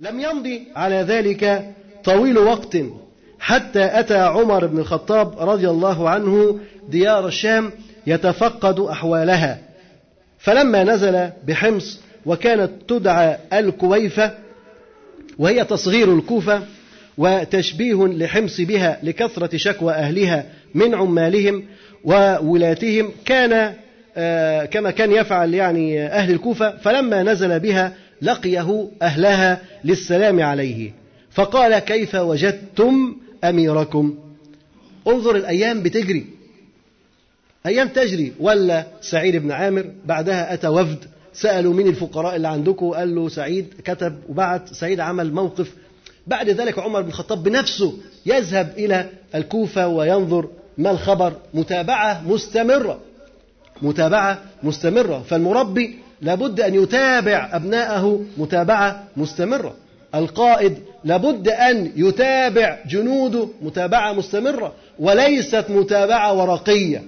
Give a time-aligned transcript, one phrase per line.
[0.00, 1.70] لم يمضي على ذلك
[2.04, 2.76] طويل وقت.
[3.38, 7.72] حتى أتى عمر بن الخطاب رضي الله عنه ديار الشام
[8.06, 9.58] يتفقد أحوالها.
[10.38, 14.32] فلما نزل بحمص وكانت تدعى الكويفة
[15.38, 16.62] وهي تصغير الكوفة
[17.18, 20.44] وتشبيه لحمص بها لكثرة شكوى أهلها
[20.74, 21.64] من عمالهم
[22.04, 23.74] وولاتهم كان
[24.16, 26.76] آه، كما كان يفعل يعني أهل الكوفة.
[26.76, 27.92] فلما نزل بها
[28.22, 30.92] لقيه أهلها للسلام عليه.
[31.30, 34.14] فقال كيف وجدتم أميركم؟
[35.08, 36.26] انظر الأيام بتجري.
[37.66, 38.32] أيام تجري.
[38.40, 39.90] ولا سعيد بن عامر.
[40.04, 41.04] بعدها أتى وفد.
[41.32, 45.74] سألوا مين الفقراء اللي عندكم؟ قال له سعيد كتب وبعت سعيد عمل موقف.
[46.26, 50.48] بعد ذلك عمر بن الخطاب بنفسه يذهب إلى الكوفة وينظر
[50.78, 51.32] ما الخبر.
[51.54, 53.00] متابعة مستمرة.
[53.82, 55.22] متابعة مستمرة.
[55.28, 59.74] فالمربي لابد أن يتابع أبناءه متابعة مستمرة.
[60.14, 67.02] القائد لابد أن يتابع جنوده متابعة مستمرة وليست متابعة ورقية.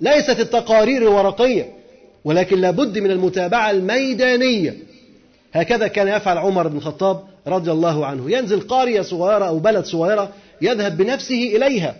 [0.00, 1.66] ليست التقارير ورقية
[2.24, 4.76] ولكن لابد من المتابعة الميدانية.
[5.52, 8.30] هكذا كان يفعل عمر بن الخطاب رضي الله عنه.
[8.30, 11.94] ينزل قرية صغيرة أو بلد صغيرة يذهب بنفسه إليها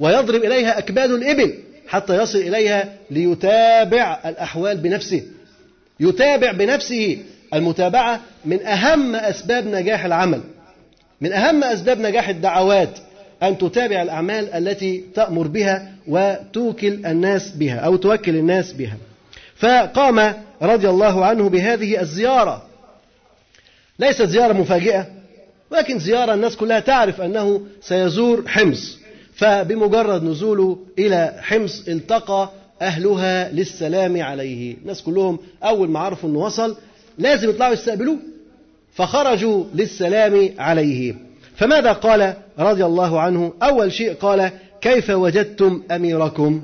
[0.00, 1.54] ويضرب إليها أكباد الإبل
[1.88, 5.22] حتى يصل إليها ليتابع الأحوال بنفسه.
[6.00, 7.18] يتابع بنفسه
[7.54, 10.40] المتابعة من أهم أسباب نجاح العمل.
[11.20, 12.98] من أهم أسباب نجاح الدعوات
[13.42, 18.96] أن تتابع الأعمال التي تأمر بها وتوكل الناس بها أو توكل الناس بها.
[19.56, 22.62] فقام رضي الله عنه بهذه الزيارة.
[23.98, 25.06] ليست زيارة مفاجئة
[25.70, 28.98] ولكن زيارة الناس كلها تعرف أنه سيزور حمص.
[29.34, 32.50] فبمجرد نزوله إلى حمص التقى
[32.82, 34.76] أهلها للسلام عليه.
[34.76, 36.76] الناس كلهم أول ما عرفوا أنه وصل
[37.18, 38.16] لازم يطلعوا يستقبلوه
[38.92, 41.14] فخرجوا للسلام عليه.
[41.56, 46.62] فماذا قال رضي الله عنه؟ أول شيء قال كيف وجدتم أميركم؟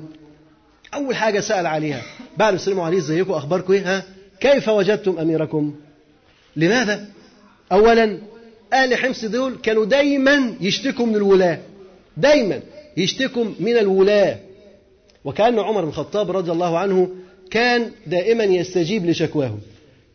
[0.94, 2.02] أول حاجة سأل عليها.
[2.36, 4.02] بعد ما سلموا عليه ازيكم أخباركم إيه؟ ها؟
[4.40, 5.74] كيف وجدتم أميركم؟
[6.56, 7.06] لماذا؟
[7.72, 8.18] أولا
[8.72, 11.58] أهل حمص دول كانوا دايما يشتكوا من الولاة.
[12.16, 12.60] دايما
[12.96, 14.36] يشتكوا من الولاة.
[15.26, 17.08] وكأن عمر بن الخطاب رضي الله عنه
[17.50, 19.58] كان دائما يستجيب لشكواهم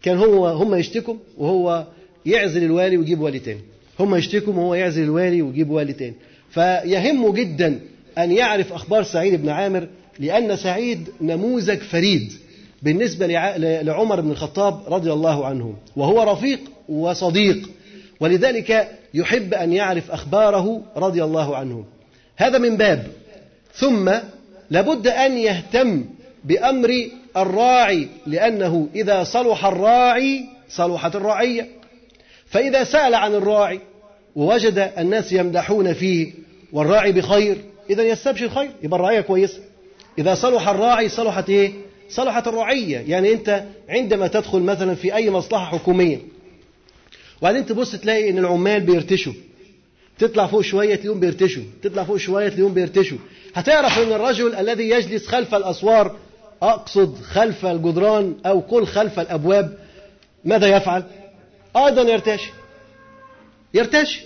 [0.02, 1.86] كان هو هم يشتكوا وهو
[2.26, 3.60] يعزل الوالي ويجيب والي تاني.
[4.00, 6.14] هم يشتكوا وهو يعزل الوالي ويجيب والي تاني.
[6.50, 7.80] فيهمه جدا
[8.18, 9.88] أن يعرف أخبار سعيد بن عامر
[10.20, 12.32] لأن سعيد نموذج فريد
[12.82, 17.70] بالنسبة لعمر بن الخطاب رضي الله عنه وهو رفيق وصديق.
[18.20, 21.86] ولذلك يحب أن يعرف أخباره رضي الله عنه.
[22.38, 23.08] هذا من باب.
[23.74, 24.12] ثم
[24.72, 26.06] لابد أن يهتم
[26.44, 31.68] بأمر الراعي لأنه إذا صلح الراعي صلحت الرعية.
[32.46, 33.80] فإذا سأل عن الراعي
[34.36, 36.32] ووجد الناس يمدحون فيه
[36.72, 37.58] والراعي بخير
[37.90, 39.60] إذا يستبشر خير يبقى الرعية كويسة.
[40.18, 41.72] إذا صلح الراعي صلحت إيه؟
[42.10, 43.04] صلحت الرعية.
[43.08, 46.18] يعني أنت عندما تدخل مثلا في أي مصلحة حكومية
[47.42, 49.34] وبعدين تبص تلاقي إن العمال بيرتشوا.
[50.20, 53.18] تطلع فوق شوية تلاقيهم بيرتشوا تطلع فوق شوية تلاقيهم بيرتشوا.
[53.56, 56.16] هتعرف أن الرجل الذي يجلس خلف الأسوار
[56.62, 59.78] أقصد خلف الجدران أو كل خلف الأبواب
[60.46, 61.04] ماذا يفعل؟
[61.78, 62.52] أيضا يرتشي
[63.74, 64.22] يرتشي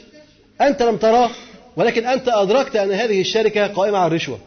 [0.62, 1.30] أنت لم تراه
[1.76, 4.40] ولكن أنت أدركت أن هذه الشركة قائمة على الرشوة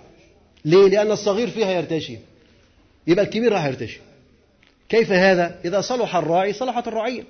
[0.65, 2.19] ليه؟ لأن الصغير فيها يرتشي
[3.07, 4.01] يبقى الكبير راح يرتشي
[4.89, 7.25] كيف هذا؟ إذا صلح الراعي صلحت الرعية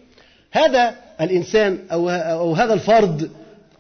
[0.53, 3.31] هذا الإنسان أو, أو هذا الفرد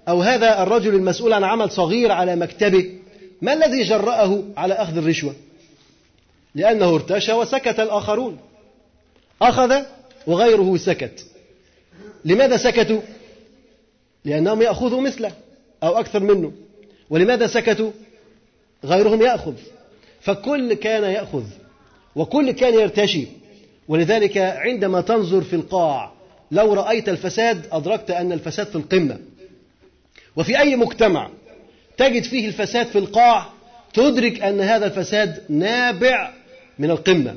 [0.09, 2.98] أو هذا الرجل المسؤول عن عمل صغير على مكتبه
[3.43, 5.35] ما الذي جرأه على أخذ الرشوة؟
[6.55, 8.39] لأنه ارتشى وسكت الآخرون.
[9.43, 9.83] أخذ
[10.27, 11.27] وغيره سكت.
[12.25, 13.01] لماذا سكتوا؟
[14.25, 15.33] لأنهم يأخذوا مثله
[15.83, 16.53] أو أكثر منه.
[17.11, 17.91] ولماذا سكتوا؟
[18.85, 19.55] غيرهم يأخذ.
[20.21, 21.45] فكل كان يأخذ
[22.17, 23.27] وكل كان يرتشي.
[23.89, 26.13] ولذلك عندما تنظر في القاع
[26.51, 29.19] لو رأيت الفساد أدركت أن الفساد في القمة.
[30.37, 31.31] وفي أي مجتمع
[31.99, 33.47] تجد فيه الفساد في القاع
[33.95, 36.31] تدرك أن هذا الفساد نابع
[36.79, 37.37] من القمة.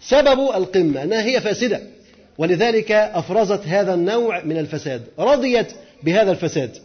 [0.00, 1.80] سبب القمة أنها هي فاسدة
[2.38, 6.76] ولذلك أفرزت هذا النوع من الفساد رضيت بهذا الفساد.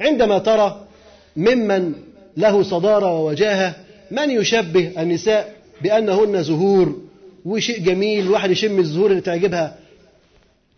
[0.00, 0.86] عندما ترى
[1.36, 1.92] ممن
[2.36, 3.74] له صدارة ووجاهة
[4.10, 7.02] من يشبه النساء بأنهن زهور؟
[7.44, 9.78] وشيء جميل واحد يشم الزهور اللي تعجبها.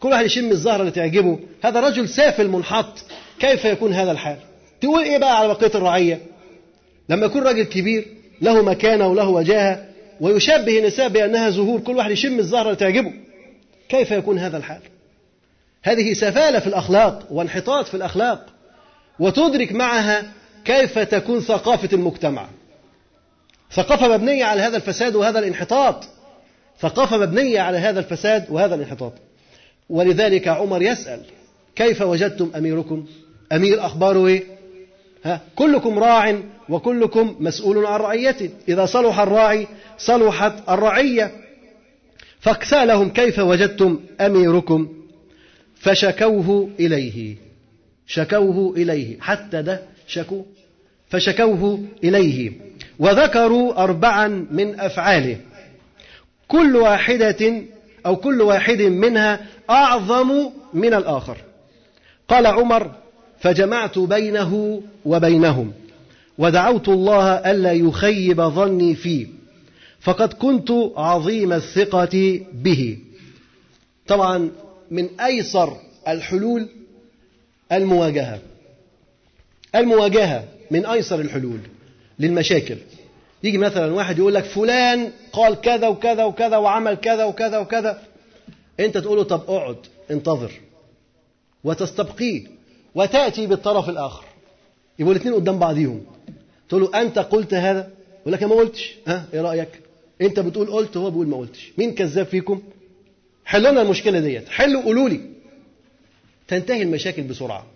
[0.00, 1.38] كل واحد يشم الزهرة اللي تعجبه.
[1.62, 3.04] هذا رجل سافل منحط
[3.40, 4.36] كيف يكون هذا الحال؟
[4.81, 6.21] تقول إيه بقى على بقية الرعية؟
[7.09, 8.06] لما يكون راجل كبير
[8.41, 9.85] له مكانة وله وجاهة
[10.21, 13.12] ويشبه النساء بأنها زهور كل واحد يشم الزهرة اللي تعجبه.
[13.88, 14.81] كيف يكون هذا الحال؟
[15.82, 18.47] هذه سفالة في الأخلاق وانحطاط في الأخلاق
[19.19, 20.32] وتدرك معها
[20.65, 22.49] كيف تكون ثقافة المجتمع.
[23.73, 26.05] ثقافة مبنية على هذا الفساد وهذا الانحطاط.
[26.81, 29.12] ثقافة مبنية على هذا الفساد وهذا الانحطاط.
[29.91, 31.21] ولذلك عمر يسأل
[31.77, 33.06] كيف وجدتم أميركم؟
[33.53, 34.59] أمير أخباره إيه؟
[35.25, 36.38] ها؟ كلكم راع
[36.69, 38.50] وكلكم مسؤول عن رعيته.
[38.69, 39.67] إذا صلح الراعي
[39.99, 41.32] صلحت الرعية.
[42.40, 44.88] فسألهم كيف وجدتم أميركم؟
[45.75, 47.37] فشكوه إليه.
[48.06, 49.20] شكوه إليه.
[49.20, 50.46] حتى ده شكوه
[51.08, 52.52] فشكوه إليه.
[52.99, 55.37] وذكروا أربعا من أفعاله.
[56.49, 57.62] كل واحدة
[58.06, 61.37] أو كل واحد منها أعظم من الآخر.
[62.28, 62.90] قال عمر
[63.40, 65.72] فجمعت بينه وبينهم
[66.38, 69.26] ودعوت الله ألا يخيب ظني فيه
[70.00, 72.98] فقد كنت عظيم الثقة به.
[74.06, 74.50] طبعا
[74.90, 75.76] من أيسر
[76.08, 76.69] الحلول
[77.72, 78.40] المواجهة.
[79.75, 81.60] المواجهة من أيسر الحلول
[82.19, 82.76] للمشاكل.
[83.43, 88.02] يجي مثلا واحد يقول لك فلان قال كذا وكذا وكذا وعمل كذا وكذا وكذا
[88.81, 89.76] أنت تقول له طب اقعد
[90.10, 90.52] انتظر
[91.64, 92.59] وتستبقيه.
[92.94, 94.25] وتأتي بالطرف الآخر.
[94.98, 96.02] يبقوا الاثنين قدام بعضيهم.
[96.69, 97.90] تقول له أنت قلت هذا؟
[98.20, 98.94] يقول لك ما قلتش.
[99.06, 99.69] ها؟ إيه رأيك؟
[100.20, 101.72] أنت بتقول قلت هو بيقول ما قلتش.
[101.78, 102.62] مين كذاب فيكم؟
[103.44, 104.48] حلوا لنا المشكلة ديت.
[104.48, 105.20] حلوا قولوا لي.
[106.48, 107.66] تنتهي المشاكل بسرعة.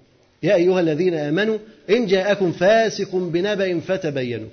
[0.43, 1.59] يا أيها الذين آمنوا
[1.91, 4.49] إن جاءكم فاسق بنبأ فتبينوا.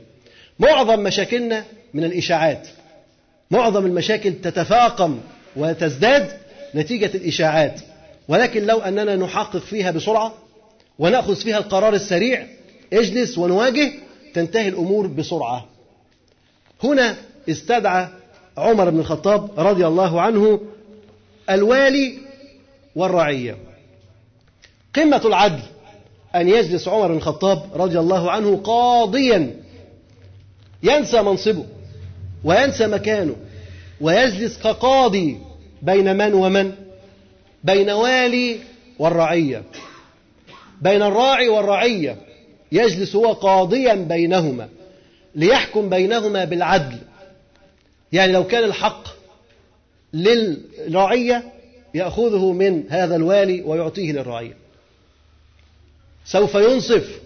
[0.60, 2.68] معظم مشاكلنا من الإشاعات.
[3.52, 5.20] معظم المشاكل تتفاقم
[5.56, 6.32] وتزداد
[6.76, 7.82] نتيجة الإشاعات.
[8.28, 10.34] ولكن لو أننا نحقق فيها بسرعة
[11.00, 12.48] ونأخذ فيها القرار السريع
[12.94, 13.92] اجلس ونواجه
[14.34, 15.66] تنتهي الأمور بسرعة.
[16.84, 17.16] هنا
[17.50, 18.08] استدعى
[18.58, 20.62] عمر بن الخطاب رضي الله عنه
[21.50, 22.18] الوالي
[22.96, 23.58] والرعية.
[24.96, 25.62] قمة العدل
[26.36, 29.56] أن يجلس عمر بن الخطاب رضي الله عنه قاضيا.
[30.84, 31.66] ينسى منصبه
[32.44, 33.36] وينسى مكانه
[34.02, 35.38] ويجلس كقاضي
[35.82, 36.72] بين من ومن
[37.64, 38.60] بين والي
[39.00, 39.64] والرعية.
[40.82, 42.18] بين الراعي والرعية
[42.72, 44.70] يجلس هو قاضيا بينهما
[45.36, 46.98] ليحكم بينهما بالعدل.
[48.12, 49.08] يعني لو كان الحق
[50.14, 51.44] للرعية
[51.94, 54.54] يأخذه من هذا الوالي ويعطيه للرعية.
[56.26, 57.20] سوف ينصف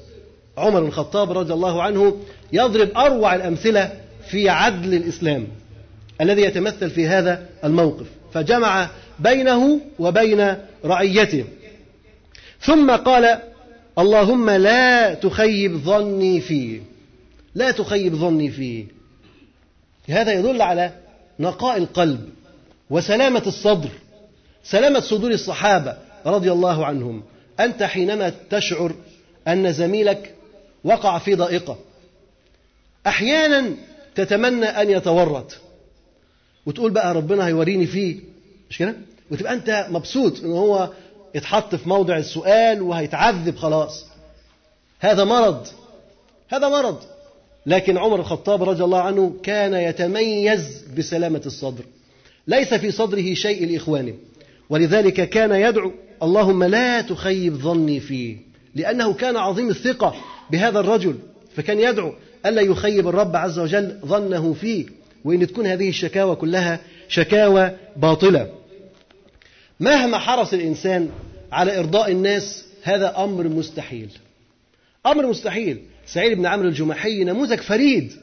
[0.57, 2.17] عمر بن الخطاب رضي الله عنه
[2.53, 3.99] يضرب أروع الأمثلة
[4.29, 5.47] في عدل الإسلام
[6.21, 8.05] الذي يتمثل في هذا الموقف.
[8.33, 10.55] فجمع بينه وبين
[10.85, 11.45] رعيته.
[12.65, 13.39] ثم قال
[13.99, 16.81] اللهم لا تخيب ظني فيه.
[17.55, 18.85] لا تخيب ظني فيه.
[20.09, 20.91] هذا يدل على
[21.39, 22.29] نقاء القلب
[22.89, 23.89] وسلامة الصدر
[24.63, 27.23] سلامة صدور الصحابة رضي الله عنهم.
[27.59, 28.95] أنت حينما تشعر
[29.47, 30.33] أن زميلك
[30.83, 31.77] وقع في ضائقة
[33.07, 33.71] أحيانا
[34.15, 35.57] تتمنى أن يتورط
[36.65, 38.15] وتقول بقى ربنا هيوريني فيه.
[38.69, 38.95] مش كده؟
[39.31, 40.89] وتبقى أنت مبسوط إن هو
[41.35, 44.05] اتحط في موضع السؤال وهيتعذب خلاص.
[44.99, 45.67] هذا مرض.
[46.49, 46.97] هذا مرض.
[47.65, 51.83] لكن عمر الخطاب رضي الله عنه كان يتميز بسلامة الصدر.
[52.47, 54.13] ليس في صدره شيء لإخوانه.
[54.69, 55.91] ولذلك كان يدعو
[56.23, 58.37] اللهم لا تخيب ظني فيه.
[58.75, 60.15] لأنه كان عظيم الثقة
[60.51, 61.15] بهذا الرجل.
[61.55, 62.13] فكان يدعو
[62.45, 64.85] ألا يخيب الرب عز وجل ظنه فيه.
[65.25, 68.49] وإن تكون هذه الشكاوى كلها شكاوى باطلة.
[69.79, 71.09] مهما حرص الإنسان
[71.55, 74.09] على إرضاء الناس هذا أمر مستحيل.
[75.05, 75.79] أمر مستحيل.
[76.07, 78.13] سعيد بن عمرو الجمحي نموذج فريد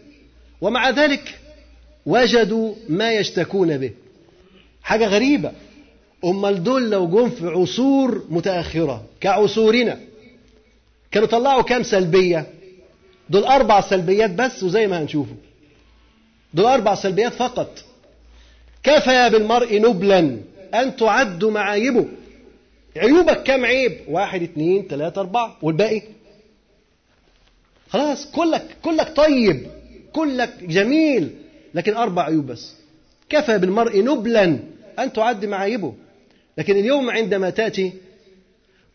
[0.60, 1.38] ومع ذلك
[2.06, 3.90] وجدوا ما يشتكون به.
[4.82, 5.52] حاجة غريبة.
[6.24, 10.00] أمال دول لو جم في عصور متأخرة كعصورنا
[11.10, 12.46] كانوا طلعوا كام سلبية؟
[13.30, 15.34] دول أربع سلبيات بس وزي ما هنشوفه.
[16.54, 17.84] دول أربع سلبيات فقط.
[18.82, 20.38] كفى بالمرء نبلا
[20.74, 22.06] أن تعد معايبه.
[22.96, 25.56] عيوبك كم عيب؟ واحد اثنين ثلاثة أربعة.
[25.62, 26.02] والباقي؟
[27.90, 29.66] خلاص كلك كلك طيب
[30.12, 31.30] كلك جميل
[31.74, 32.74] لكن أربع عيوب بس.
[33.28, 34.58] كفى بالمرء نبلا
[34.98, 35.94] أن تعد معايبه.
[36.58, 37.92] لكن اليوم عندما تأتي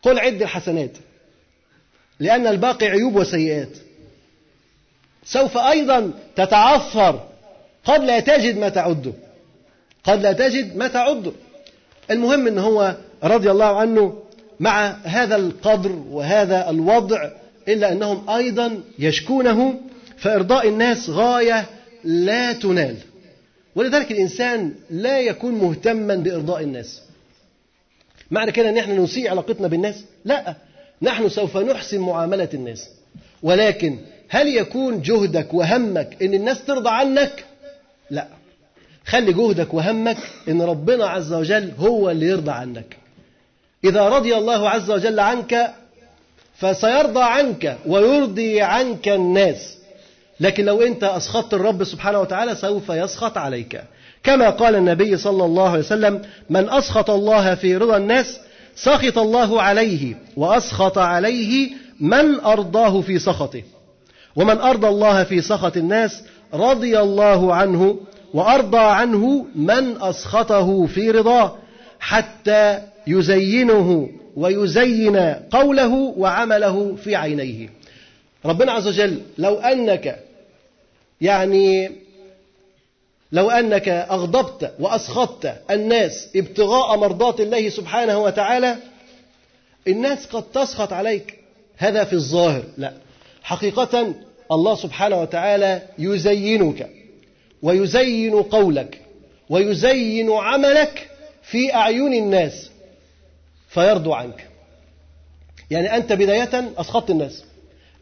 [0.02, 0.90] قل عد الحسنات
[2.20, 3.76] لأن الباقي عيوب وسيئات.
[5.24, 7.28] سوف أيضا تتعثر
[7.84, 9.12] قد لا تجد ما تعده.
[10.04, 11.32] قد لا تجد ما تعده.
[12.10, 14.22] المهم إن هو رضي الله عنه
[14.60, 17.30] مع هذا القدر وهذا الوضع
[17.68, 19.80] إلا أنهم أيضا يشكونه
[20.16, 21.66] فإرضاء الناس غاية
[22.04, 22.96] لا تنال.
[23.74, 27.02] ولذلك الإنسان لا يكون مهتما بإرضاء الناس.
[28.30, 30.54] معنى كده ان إحنا نسيء علاقتنا بالناس؟ لا.
[31.02, 32.88] نحن سوف نحسن معاملة الناس.
[33.42, 33.98] ولكن
[34.28, 37.44] هل يكون جهدك وهمك إن الناس ترضى عنك؟
[38.10, 38.28] لا.
[39.06, 40.16] خلي جهدك وهمك
[40.48, 42.96] إن ربنا عز وجل هو اللي يرضى عنك.
[43.84, 45.74] إذا رضي الله عز وجل عنك
[46.56, 49.78] فسيرضى عنك ويرضي عنك الناس.
[50.40, 53.84] لكن لو أنت أسخطت الرب سبحانه وتعالى سوف يسخط عليك.
[54.22, 58.40] كما قال النبي صلى الله عليه وسلم من أسخط الله في رضا الناس
[58.76, 61.70] سخط الله عليه وأسخط عليه
[62.00, 63.62] من أرضاه في سخطه.
[64.36, 66.22] ومن أرضى الله في سخط الناس
[66.54, 67.96] رضي الله عنه
[68.34, 71.56] وأرضى عنه من أسخطه في رضاه
[72.00, 75.16] حتى يزينه ويزين
[75.50, 77.68] قوله وعمله في عينيه.
[78.44, 80.18] ربنا عز وجل لو أنك
[81.20, 81.90] يعني
[83.32, 88.76] لو أنك أغضبت وأسخطت الناس ابتغاء مرضات الله سبحانه وتعالى
[89.88, 91.38] الناس قد تسخط عليك.
[91.76, 92.62] هذا في الظاهر.
[92.76, 92.92] لا.
[93.42, 94.14] حقيقة
[94.52, 96.90] الله سبحانه وتعالى يزينك
[97.62, 99.00] ويزين قولك
[99.50, 101.08] ويزين عملك
[101.42, 102.70] في أعين الناس.
[103.68, 104.48] فيرضوا عنك.
[105.70, 107.44] يعني أنت بداية أسخطت الناس.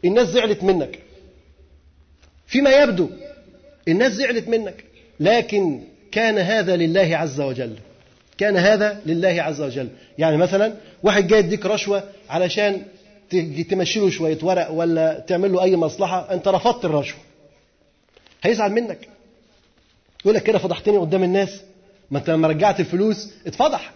[0.05, 0.99] الناس زعلت منك.
[2.47, 3.09] فيما يبدو
[3.87, 4.83] الناس زعلت منك.
[5.19, 5.81] لكن
[6.11, 7.75] كان هذا لله عز وجل.
[8.37, 9.89] كان هذا لله عز وجل.
[10.17, 12.81] يعني مثلا واحد جاي يديك رشوة علشان
[13.69, 17.19] تمشي له شوية ورق ولا تعمل له أي مصلحة أنت رفضت الرشوة.
[18.43, 19.07] هيزعل منك.
[20.21, 21.61] يقول لك كده فضحتني قدام الناس.
[22.11, 23.91] ما أنت لما رجعت الفلوس اتفضح.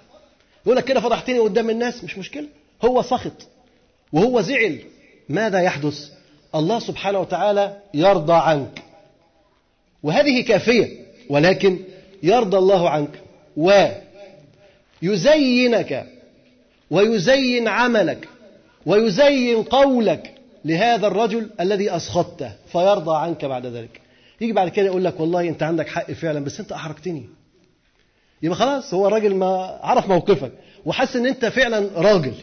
[0.65, 2.47] يقول لك كده فضحتني قدام الناس مش مشكلة.
[2.85, 3.47] هو سخط
[4.13, 4.79] وهو زعل.
[5.29, 6.09] ماذا يحدث؟
[6.55, 8.81] الله سبحانه وتعالى يرضى عنك.
[10.03, 11.79] وهذه كافية ولكن
[12.23, 13.21] يرضى الله عنك.
[15.03, 16.07] ويزينك
[16.91, 18.29] ويزين عملك
[18.85, 20.33] ويزين قولك
[20.65, 24.01] لهذا الرجل الذي أسخطته فيرضى عنك بعد ذلك.
[24.41, 27.25] يجي بعد كده يقول لك والله أنت عندك حق فعلا بس أنت أحرجتني.
[28.43, 30.51] يبقى خلاص هو الراجل ما عرف موقفك
[30.85, 32.33] وحس إن أنت فعلا راجل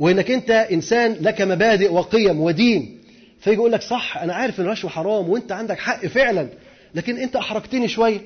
[0.00, 3.00] وإنك أنت إنسان لك مبادئ وقيم ودين.
[3.40, 6.48] فيجي يقول لك صح أنا عارف إن الرشوه حرام وأنت عندك حق فعلا
[6.94, 8.20] لكن أنت أحرجتني شوية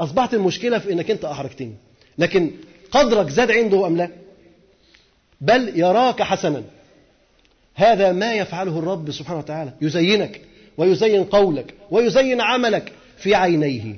[0.00, 1.74] أصبحت المشكلة في إنك أنت أحرجتني.
[2.18, 2.50] لكن
[2.90, 4.10] قدرك زاد عنده أم لا؟
[5.40, 6.62] بل يراك حسنا.
[7.74, 9.72] هذا ما يفعله الرب سبحانه وتعالى.
[9.80, 10.40] يزينك
[10.78, 13.94] ويزين قولك ويزين عملك في عينيه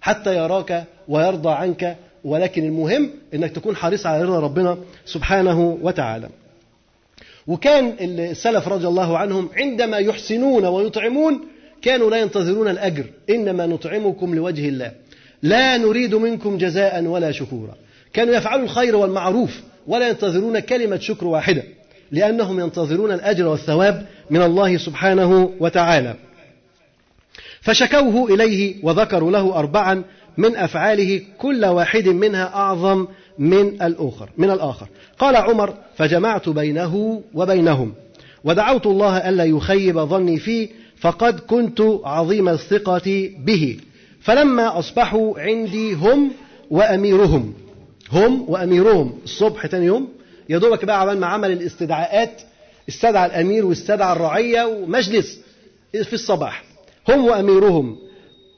[0.00, 6.28] حتى يراك ويرضى عنك ولكن المهم إنك تكون حريص على رضا ربنا سبحانه وتعالى.
[7.46, 11.40] وكان السلف رضي الله عنهم عندما يحسنون ويطعمون
[11.82, 14.92] كانوا لا ينتظرون الأجر إنما نطعمكم لوجه الله.
[15.42, 17.74] لا نريد منكم جزاء ولا شكورا.
[18.12, 21.62] كانوا يفعلوا الخير والمعروف ولا ينتظرون كلمة شكر واحدة.
[22.12, 26.14] لأنهم ينتظرون الأجر والثواب من الله سبحانه وتعالى
[27.60, 30.02] فشكوه إليه وذكروا له أربعا
[30.40, 33.06] من أفعاله كل واحد منها أعظم
[33.38, 34.88] من الآخر من الآخر.
[35.18, 37.92] قال عمر فجمعت بينه وبينهم
[38.44, 40.68] ودعوت الله ألا يخيب ظني فيه
[41.00, 43.76] فقد كنت عظيم الثقة به.
[44.20, 46.30] فلما أصبحوا عندي هم
[46.70, 47.54] وأميرهم
[48.12, 50.08] هم وأميرهم الصبح تاني يوم
[50.48, 52.42] يا دوبك بقى عمل ما عمل الاستدعاءات
[52.88, 55.40] استدعى الأمير واستدعى الرعية ومجلس
[55.92, 56.64] في الصباح
[57.08, 57.96] هم وأميرهم.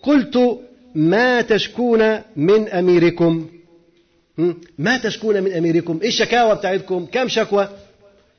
[0.03, 0.59] قلت
[0.95, 3.49] ما تشكون من أميركم؟
[4.79, 7.69] ما تشكون من أميركم؟ إيه الشكاوى بتاعتكم؟ كم شكوى؟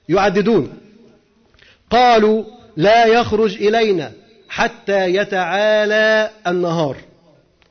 [0.09, 0.73] يعددون.
[1.89, 2.43] قالوا
[2.77, 4.11] لا يخرج إلينا
[4.49, 6.97] حتى يتعالى النهار.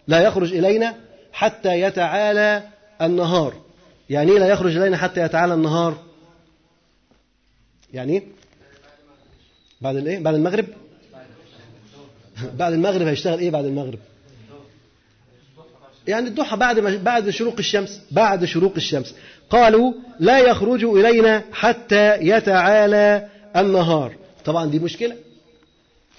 [0.09, 0.95] لا يخرج إلينا
[1.33, 2.63] حتى يتعالى
[3.03, 3.55] النهار.
[4.11, 5.99] يعني إيه لا يخرج إلينا حتى يتعالى النهار؟
[7.95, 8.23] يعني إيه؟
[9.81, 10.67] بعد الإيه؟ بعد المغرب؟
[12.55, 13.99] بعد المغرب هيشتغل إيه بعد المغرب؟
[16.09, 19.15] يعني الضحى بعد ما بعد شروق الشمس بعد شروق الشمس.
[19.51, 24.17] قالوا لا يخرج إلينا حتى يتعالى النهار.
[24.45, 25.17] طبعا دي مشكلة.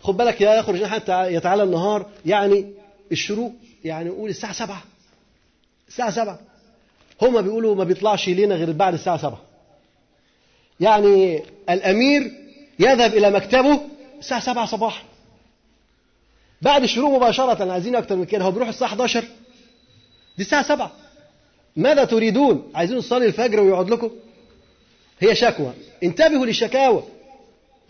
[0.02, 2.74] خد بالك لا يخرج حتى يتعالى النهار يعني
[3.12, 4.84] الشروق يعني نقول الساعة 7
[5.88, 6.40] الساعة 7
[7.22, 9.42] هما بيقولوا ما بيطلعش لينا غير بعد الساعة سبعة.
[10.80, 12.32] يعني الأمير
[12.80, 13.82] يذهب إلى مكتبه
[14.20, 15.04] الساعة سبعة صباحا.
[16.62, 18.46] بعد الشروق مباشرة عايزين أكتر من كده.
[18.46, 19.24] هو بيروح الساعة 11
[20.38, 20.92] دي الساعة سبعة.
[21.75, 24.12] ماذا تريدون؟ عايزين نصلي الفجر ويقعد لكم؟
[25.20, 25.74] هي شكوى.
[26.04, 27.04] انتبهوا للشكاوى.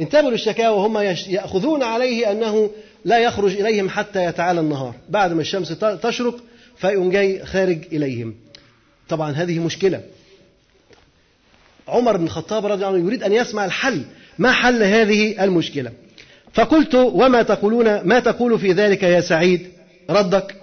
[0.01, 0.87] انتبهوا للشكاوى.
[0.87, 0.97] هم
[1.27, 2.69] يأخذون عليه أنه
[3.05, 4.95] لا يخرج إليهم حتى يتعالى النهار.
[5.09, 6.35] بعد ما الشمس تشرق
[6.77, 8.35] فيقوم جاي خارج إليهم.
[9.09, 10.01] طبعا هذه مشكلة.
[11.87, 14.01] عمر بن الخطاب رضي الله عنه يريد أن يسمع الحل.
[14.39, 15.91] ما حل هذه المشكلة؟
[16.53, 19.67] فقلت وما تقولون ما تقول في ذلك يا سعيد؟
[20.09, 20.62] ردك.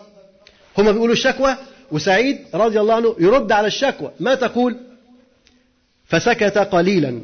[0.78, 1.56] هما بيقولوا الشكوى
[1.92, 4.10] وسعيد رضي الله عنه يرد على الشكوى.
[4.20, 4.76] ما تقول؟
[6.06, 7.20] فسكت قليلا.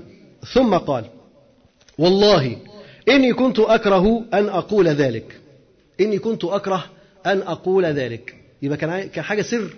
[0.55, 1.05] ثم قال
[1.99, 2.57] والله
[3.09, 5.41] إني كنت أكره أن أقول ذلك.
[6.01, 6.85] إني كنت أكره
[7.27, 8.35] أن أقول ذلك.
[8.63, 9.75] يبقى كان حاجة سر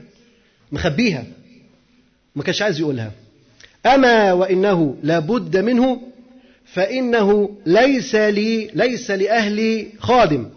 [0.72, 1.24] مخبيها.
[2.36, 3.12] ما كانش عايز يقولها.
[3.86, 6.00] أما وإنه لابد منه
[6.64, 10.48] فإنه ليس لي ليس لأهلي خادم.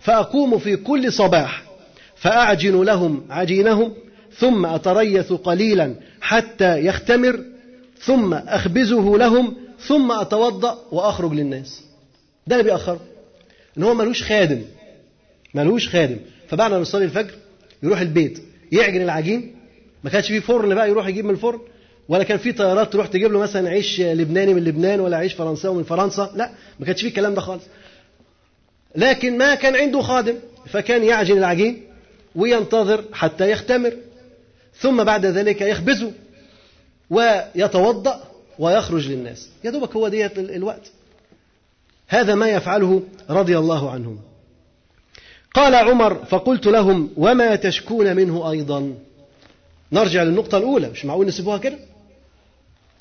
[0.00, 1.67] فأقوم في كل صباح
[2.20, 3.92] فأعجن لهم عجينهم
[4.38, 7.44] ثم أتريث قليلا حتى يختمر
[8.00, 11.82] ثم أخبزه لهم ثم أتوضأ وأخرج للناس.
[12.46, 13.00] ده اللي بيأخره
[13.78, 14.62] إن هو ملوش خادم.
[15.54, 16.16] ملوش خادم.
[16.48, 17.30] فبعد ما يصلي الفجر
[17.82, 19.54] يروح البيت يعجن العجين.
[20.04, 21.58] ما كانش فيه فرن بقى يروح يجيب من الفرن
[22.08, 25.76] ولا كان في طيارات تروح تجيب له مثلا عيش لبناني من لبنان ولا عيش فرنساوي
[25.76, 26.32] من فرنسا.
[26.36, 27.62] لا ما كانش فيه الكلام ده خالص.
[28.96, 30.34] لكن ما كان عنده خادم
[30.66, 31.87] فكان يعجن العجين.
[32.34, 33.92] وينتظر حتى يختمر.
[34.74, 36.12] ثم بعد ذلك يخبزه
[37.10, 38.24] ويتوضأ
[38.58, 39.48] ويخرج للناس.
[39.64, 40.90] يا دوبك هو ديت الوقت.
[42.08, 44.18] هذا ما يفعله رضي الله عنهم
[45.54, 48.94] قال عمر فقلت لهم وما تشكون منه أيضا؟
[49.92, 51.78] نرجع للنقطة الأولى مش معقول نسيبوها كده؟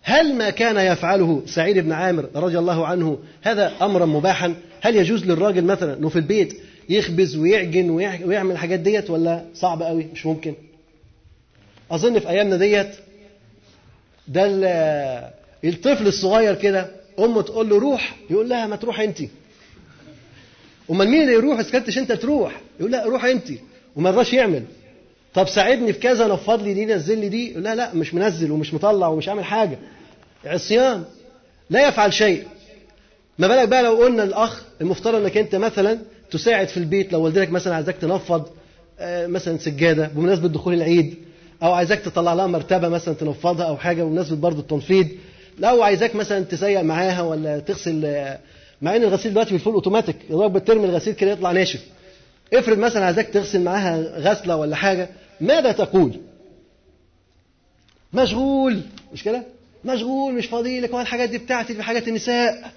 [0.03, 5.25] هل ما كان يفعله سعيد بن عامر رضي الله عنه هذا أمرا مباحا؟ هل يجوز
[5.25, 10.53] للراجل مثلا أنه في البيت يخبز ويعجن ويعمل الحاجات ديت ولا صعب قوي؟ مش ممكن.
[11.91, 12.95] أظن في أيامنا ديت
[14.27, 14.45] ده
[15.63, 16.89] الطفل الصغير كده
[17.19, 19.17] أمه تقول له روح يقول لها ما تروح أنت
[20.91, 23.47] أمال مين اللي يروح إذا كنتش أنت تروح؟ يقول لا روح انت
[23.95, 24.63] وما رضاش يعمل.
[25.33, 27.53] طب ساعدني في كذا نفض لي دي نزل لي دي.
[27.53, 29.79] لا لا مش منزل ومش مطلع ومش عامل حاجة.
[30.45, 31.03] عصيان.
[31.69, 32.43] لا يفعل شيء.
[33.39, 35.99] ما بالك بقى لو قلنا الاخ المفترض إنك أنت مثلا
[36.31, 38.45] تساعد في البيت لو والدتك مثلا عايزاك تنفض
[39.01, 41.15] مثلا سجادة بمناسبة دخول العيد
[41.63, 45.07] أو عايزاك تطلع لها مرتبة مثلا تنفضها أو حاجة بمناسبة برضه التنفيض
[45.59, 48.25] لو عايزاك مثلا تسيق معاها ولا تغسل
[48.81, 51.81] مع إن الغسيل دلوقتي بالفول أوتوماتيك يا دوب بترمي الغسيل كده يطلع ناشف.
[52.53, 55.09] افرض مثلا عايزاك تغسل معاها غسلة ولا حاجة
[55.41, 56.13] ماذا تقول؟
[58.13, 58.81] مشغول
[59.13, 59.43] مش كده؟
[59.85, 62.71] مشغول مش فاضي لك الحاجات دي بتاعتي دي حاجات النساء.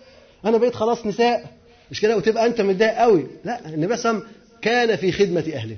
[0.44, 1.44] أنا بقيت خلاص نساء.
[1.90, 3.26] مش كده؟ وتبقى أنت متضايق قوي.
[3.44, 4.22] لا النبي صلى الله عليه وسلم
[4.62, 5.76] كان في خدمة أهله.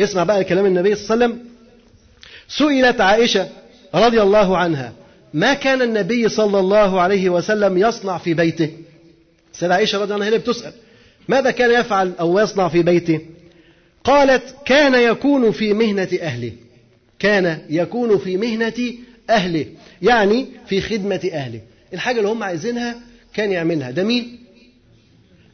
[0.00, 1.50] اسمع بقى كلام النبي صلى الله عليه وسلم.
[2.48, 3.48] سئلت عائشة
[3.94, 4.92] رضي الله عنها
[5.34, 8.70] ما كان النبي صلى الله عليه وسلم يصنع في بيته؟
[9.52, 10.72] سيدة عائشة رضي الله عنها هي اللي بتسأل
[11.28, 13.20] ماذا كان يفعل أو يصنع في بيته؟
[14.04, 16.52] قالت كان يكون في مهنة أهله.
[17.18, 18.94] كان يكون في مهنة
[19.30, 19.66] أهله
[20.02, 21.60] يعني في خدمة أهله.
[21.94, 22.94] الحاجة اللي هم عايزينها
[23.34, 23.90] كان يعملها.
[23.90, 24.39] ده مين؟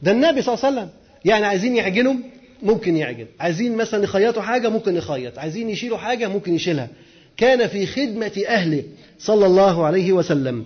[0.02, 0.90] ده النبي صلى الله عليه وسلم.
[1.24, 2.14] يعني عايزين يعجنوا؟
[2.62, 3.26] ممكن يعجن.
[3.40, 5.38] عايزين مثلا يخيطوا حاجة؟ ممكن يخيط.
[5.38, 6.88] عايزين يشيلوا حاجة؟ ممكن يشيلها.
[7.36, 8.82] كان في خدمة أهله
[9.18, 10.64] صلى الله عليه وسلم.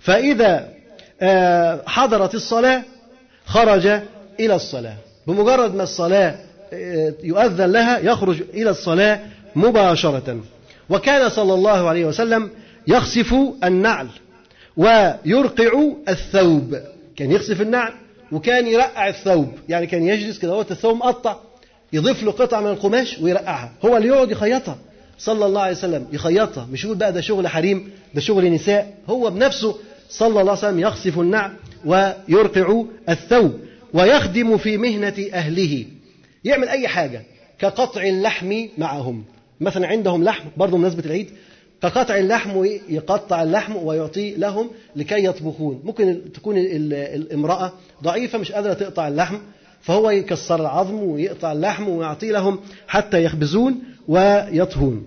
[0.00, 0.68] فإذا
[1.86, 2.82] حضرت الصلاة
[3.46, 3.86] خرج
[4.40, 4.96] إلى الصلاة.
[5.26, 6.38] بمجرد ما الصلاة
[7.24, 9.20] يؤذن لها يخرج إلى الصلاة
[9.56, 10.40] مباشرة.
[10.90, 12.50] وكان صلى الله عليه وسلم
[12.86, 14.08] يخسف النعل
[14.76, 16.78] ويرقع الثوب.
[17.16, 17.92] كان يخسف النعل.
[18.32, 19.48] وكان يرقع الثوب.
[19.68, 21.36] يعني كان يجلس كده هو الثوب مقطع
[21.92, 23.72] يضيف له قطعة من القماش ويرقعها.
[23.84, 24.78] هو اللي يقعد يخيطها.
[25.18, 26.68] صلى الله عليه وسلم يخيطها.
[26.72, 28.94] مش يقول بقى ده شغل حريم ده شغل نساء.
[29.08, 29.76] هو بنفسه
[30.08, 31.52] صلى الله عليه وسلم يخسف النعل
[31.84, 33.60] ويرقع الثوب
[33.94, 35.84] ويخدم في مهنة أهله.
[36.44, 37.22] يعمل أي حاجة
[37.58, 39.24] كقطع اللحم معهم.
[39.60, 41.30] مثلا عندهم لحم برضه مناسبة العيد
[41.82, 45.80] كقطع اللحم يقطع اللحم ويعطيه لهم لكي يطبخون.
[45.84, 49.38] ممكن تكون الامرأة ضعيفة مش قادرة تقطع اللحم
[49.80, 55.06] فهو يكسر العظم ويقطع اللحم ويعطيه لهم حتى يخبزون ويطهون.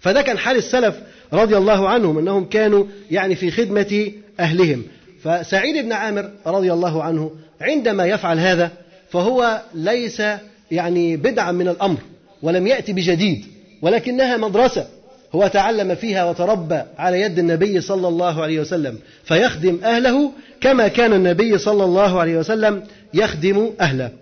[0.00, 0.96] فده كان حال السلف
[1.32, 4.82] رضي الله عنهم إنهم كانوا يعني في خدمة أهلهم.
[5.22, 8.70] فسعيد بن عامر رضي الله عنه عندما يفعل هذا
[9.10, 10.22] فهو ليس
[10.70, 11.98] يعني بدعا من الأمر
[12.42, 13.44] ولم يأتي بجديد
[13.82, 14.95] ولكنها مدرسة.
[15.36, 21.12] هو تعلم فيها وتربى على يد النبي صلى الله عليه وسلم فيخدم أهله كما كان
[21.12, 22.82] النبي صلى الله عليه وسلم
[23.14, 24.12] يخدم أهله.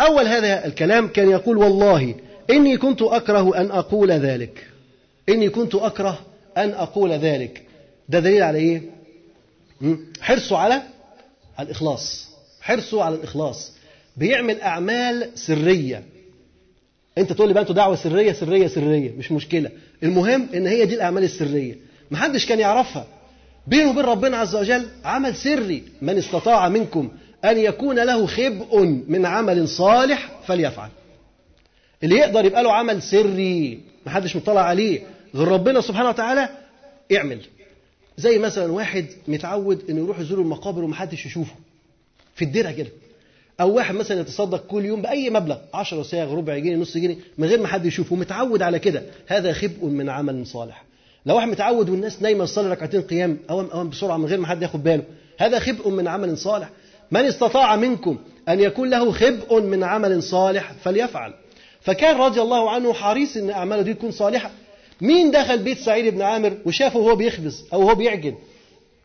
[0.00, 2.14] أول هذا الكلام كان يقول والله
[2.50, 4.66] إني كنت أكره أن أقول ذلك.
[5.28, 6.18] إني كنت أكره
[6.56, 7.62] أن أقول ذلك.
[8.08, 8.82] ده دليل على إيه؟
[10.20, 10.82] حرصه على
[11.60, 12.28] الإخلاص
[12.60, 13.72] حرصه على الإخلاص
[14.16, 16.02] بيعمل أعمال سرية
[17.18, 19.12] أنت تقول لي بقى أنتوا دعوة سرية سرية سرية.
[19.18, 19.70] مش مشكلة.
[20.02, 21.76] المهم إن هي دي الأعمال السرية.
[22.10, 23.06] محدش كان يعرفها.
[23.66, 25.82] بينه وبين ربنا عز وجل عمل سري.
[26.02, 27.08] من استطاع منكم
[27.44, 30.88] أن يكون له خبء من عمل صالح فليفعل.
[32.02, 35.00] اللي يقدر يبقى له عمل سري محدش مطلع عليه.
[35.34, 36.48] غير ربنا سبحانه وتعالى
[37.16, 37.40] اعمل
[38.18, 41.54] زي مثلا واحد متعود إنه يروح يزور المقابر ومحدش يشوفه.
[42.34, 42.88] في الدرع كده.
[43.60, 47.48] أو واحد مثلا يتصدق كل يوم بأي مبلغ 10 ساغ ربع جنيه نص جنيه من
[47.48, 49.02] غير ما حد يشوفه متعود على كده.
[49.26, 50.84] هذا خبء من عمل صالح.
[51.26, 54.62] لو واحد متعود والناس نايمة تصلي ركعتين قيام اوام اوام بسرعة من غير ما حد
[54.62, 55.02] ياخد باله
[55.38, 56.70] هذا خبء من عمل صالح.
[57.10, 61.32] من استطاع منكم أن يكون له خبء من عمل صالح فليفعل.
[61.80, 64.50] فكان رضي الله عنه حريص إن أعماله دي تكون صالحة.
[65.00, 68.34] مين دخل بيت سعيد بن عامر وشافه وهو بيخبز أو هو بيعجن؟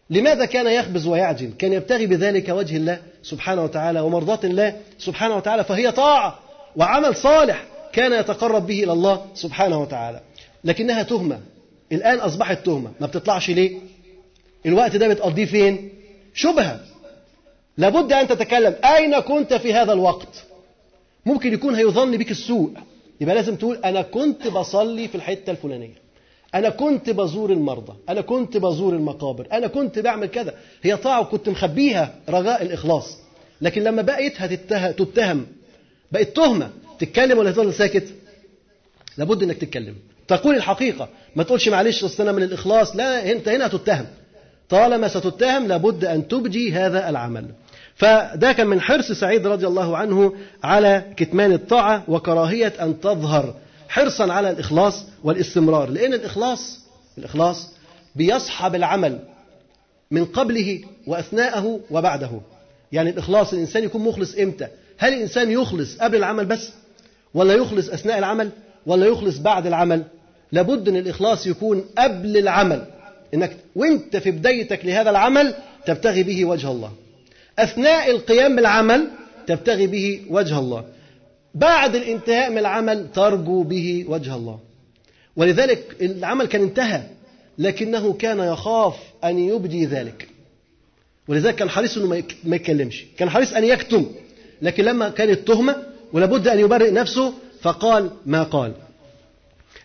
[0.10, 5.64] لماذا كان يخبز ويعجن؟ كان يبتغي بذلك وجه الله سبحانه وتعالى ومرضاة الله سبحانه وتعالى
[5.64, 6.40] فهي طاعة
[6.76, 10.22] وعمل صالح كان يتقرب به إلى الله سبحانه وتعالى.
[10.64, 11.40] لكنها تهمة.
[11.92, 12.92] الآن أصبحت تهمة.
[13.00, 13.78] ما بتطلعش ليه؟
[14.66, 15.90] الوقت ده بتقضيه فين؟
[16.34, 16.80] شبهة.
[17.78, 18.76] لابد أن تتكلم.
[18.86, 20.44] أين كنت في هذا الوقت؟
[21.26, 22.72] ممكن يكون هيظن بك السوء.
[23.22, 26.09] يبقى لازم تقول أنا كنت بصلي في الحتة الفلانية.
[26.56, 30.54] أنا كنت بزور المرضى أنا كنت بزور المقابر أنا كنت بعمل كذا.
[30.82, 33.18] هي طاعة وكنت مخبيها رجاء الإخلاص.
[33.62, 35.46] لكن لما بقيت هتتهم تتهم
[36.12, 36.70] بقت تهمة.
[37.00, 38.08] تتكلم ولا تفضل ساكت؟
[39.18, 39.96] لابد إنك تتكلم.
[40.28, 41.10] تقول الحقيقة.
[41.36, 42.96] ما تقولش معلش أصل أنا من الإخلاص.
[42.96, 44.06] لا أنت هنا هتتهم
[44.70, 47.46] طالما ستتهم لابد أن تبدي هذا العمل.
[47.96, 50.34] فده كان من حرص سعيد رضي الله عنه
[50.64, 53.56] على كتمان الطاعة وكراهية أن تظهر.
[53.90, 55.90] حرصا على الإخلاص والاستمرار.
[55.90, 56.80] لأن الإخلاص
[57.18, 57.70] الإخلاص
[58.16, 59.20] بيصحب العمل
[60.12, 62.30] من قبله وأثناءه وبعده.
[62.92, 66.70] يعني الإخلاص الإنسان يكون مخلص إمتى؟ هل الإنسان يخلص قبل العمل بس؟
[67.34, 68.50] ولا يخلص أثناء العمل؟
[68.86, 70.04] ولا يخلص بعد العمل؟
[70.52, 72.86] لابد أن الإخلاص يكون قبل العمل.
[73.34, 75.54] إنك وأنت في بدايتك لهذا العمل
[75.86, 76.92] تبتغي به وجه الله.
[77.60, 79.08] أثناء القيام بالعمل
[79.48, 80.84] تبتغي به وجه الله.
[81.56, 84.60] بعد الانتهاء من العمل ترجو به وجه الله.
[85.36, 87.04] ولذلك العمل كان انتهى
[87.58, 90.28] لكنه كان يخاف أن يبدي ذلك.
[91.28, 92.08] ولذلك كان حريص أنه
[92.44, 93.06] ما يتكلمش.
[93.18, 94.06] كان حريص أن يكتم
[94.62, 95.76] لكن لما كانت تهمة
[96.14, 98.74] ولابد أن يبرئ نفسه فقال ما قال.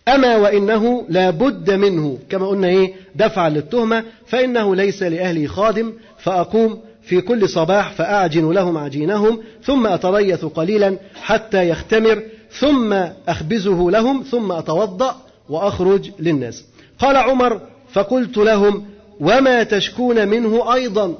[0.08, 6.80] أما وإنه لا بد منه كما قلنا إيه دفعا للتهمة فإنه ليس لأهلي خادم فأقوم
[7.06, 12.92] في كل صباح فأعجن لهم عجينهم ثم أتريث قليلا حتى يختمر ثم
[13.28, 15.16] أخبزه لهم ثم أتوضأ
[15.48, 16.64] وأخرج للناس.
[16.98, 17.60] قال عمر
[17.92, 18.86] فقلت لهم
[19.20, 21.14] وما تشكون منه أيضا؟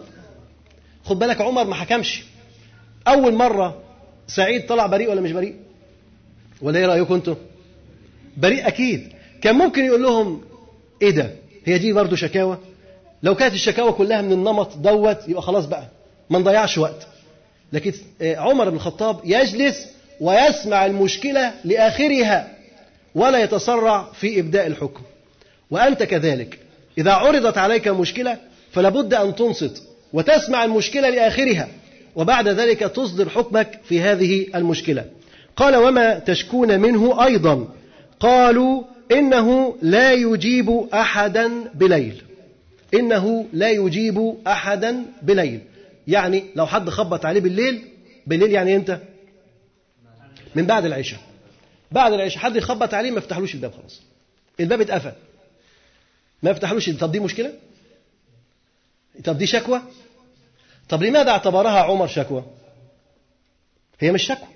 [1.05, 2.25] خد بالك عمر ما حكمش.
[3.09, 3.79] أول مرة
[4.27, 5.55] سعيد طلع بريء ولا مش بريء؟
[6.63, 7.35] ولا إيه رأيكم أنتم
[8.37, 9.13] بريء أكيد.
[9.43, 10.41] كان ممكن يقول لهم
[11.03, 11.31] إيه ده؟
[11.65, 12.59] هي دي برضه شكاوى؟
[13.25, 15.85] لو كانت الشكاوى كلها من النمط دوت يبقى خلاص بقى
[16.31, 17.07] ما نضيعش وقت.
[17.73, 19.87] لكن آه، عمر بن الخطاب يجلس
[20.21, 22.49] ويسمع المشكلة لآخرها
[23.15, 25.03] ولا يتسرع في إبداء الحكم.
[25.71, 26.59] وأنت كذلك
[26.99, 28.37] إذا عرضت عليك مشكلة
[28.73, 29.83] فلا بد أن تنصت
[30.13, 31.69] وتسمع المشكلة لآخرها
[32.17, 35.05] وبعد ذلك تصدر حكمك في هذه المشكلة.
[35.57, 37.69] قال وما تشكون منه أيضا؟
[38.21, 38.83] قالوا
[39.13, 42.24] إنه لا يجيب أحدا بليل.
[42.95, 45.61] إنه لا يجيب أحدا بليل.
[46.09, 47.89] يعني لو حد خبط عليه بالليل
[48.27, 48.99] بالليل يعني إمتى؟
[50.55, 51.21] من بعد العشاء.
[51.93, 54.03] بعد العشاء حد يخبط عليه ما يفتحلوش الباب خلاص.
[54.61, 55.13] الباب اتقفل.
[56.43, 57.53] ما يفتحلوش طب دي مشكلة؟
[59.25, 59.83] طب دي شكوى؟
[60.89, 62.45] طب لماذا اعتبرها عمر شكوى؟
[64.01, 64.49] هي مش شكوى.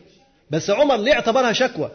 [0.51, 1.91] بس عمر ليه اعتبرها شكوى؟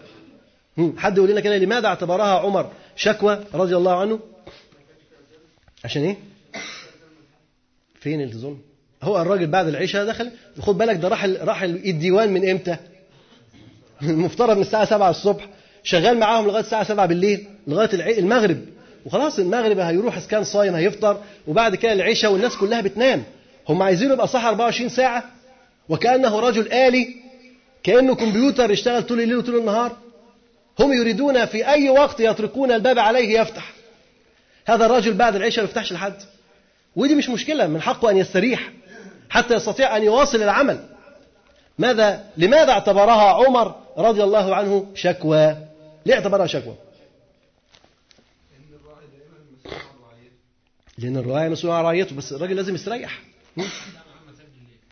[0.97, 4.19] حد يقول لنا كده لماذا اعتبرها عمر شكوى رضي الله عنه؟
[5.83, 6.17] عشان إيه؟
[8.03, 8.59] فين الظلم؟
[9.03, 12.77] هو الراجل بعد العشاء دخل خد بالك ده راح راح الديوان من إمتى؟
[14.01, 15.47] المفترض من الساعة 7 الصبح.
[15.83, 18.57] شغال معاهم لغاية الساعة 7 بالليل لغاية المغرب.
[19.05, 23.23] وخلاص المغرب هيروح إذا كان صايم هيفطر وبعد كده العشاء والناس كلها بتنام.
[23.69, 25.23] هم عايزينه يبقى صح 24 ساعة؟
[25.89, 27.15] وكأنه رجل آلي
[27.83, 29.97] كأنه كمبيوتر يشتغل طول الليل وطول النهار.
[30.79, 33.73] هم يريدون في أي وقت يتركون الباب عليه يفتح.
[34.65, 36.32] هذا الرجل بعد العشاء ما يفتحش لحد.
[36.95, 38.71] ودي مش مشكلة من حقه أن يستريح
[39.29, 40.89] حتى يستطيع أن يواصل العمل.
[41.79, 45.57] ماذا؟ لماذا اعتبرها عمر رضي الله عنه شكوى؟
[46.05, 46.75] ليه اعتبرها شكوى؟
[50.97, 53.21] لأن الراعي مسؤول عن رعيته بس الراجل لازم يستريح.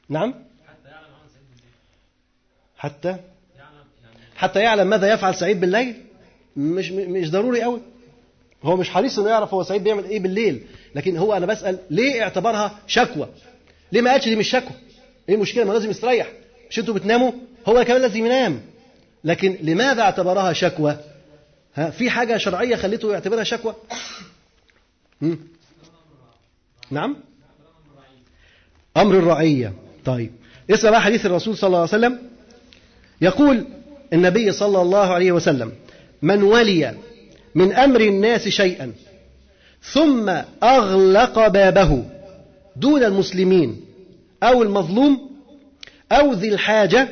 [0.09, 0.33] نعم.
[2.77, 3.17] حتى
[4.35, 6.03] حتى؟ يعلم ماذا يفعل سعيد بالليل
[6.57, 7.81] مش مش ضروري قوي
[8.63, 10.63] هو مش حريص إنه يعرف هو سعيد بيعمل إيه بالليل
[10.95, 13.29] لكن هو أنا بسأل ليه اعتبرها شكوى؟
[13.91, 14.75] ليه ما قالش دي مش شكوى؟
[15.29, 16.27] إيه المشكلة؟ ما لازم يستريح.
[16.69, 17.31] مش أنتوا بتناموا؟
[17.67, 18.61] هو كمان لازم ينام.
[19.23, 20.97] لكن لماذا اعتبرها شكوى؟
[21.75, 23.75] ها في حاجة شرعية خليته يعتبرها شكوى؟
[26.91, 27.17] نعم؟
[28.97, 29.73] أمر الرعية.
[30.05, 30.31] طيب.
[30.71, 32.19] اسمع بقى حديث الرسول صلى الله عليه وسلم.
[33.21, 33.65] يقول
[34.13, 35.71] النبي صلى الله عليه وسلم
[36.21, 36.95] من ولي
[37.55, 38.93] من أمر الناس شيئا.
[39.83, 40.29] ثم
[40.63, 42.03] أغلق بابه
[42.75, 43.81] دون المسلمين
[44.43, 45.29] أو المظلوم
[46.11, 47.07] أو ذي الحاجة.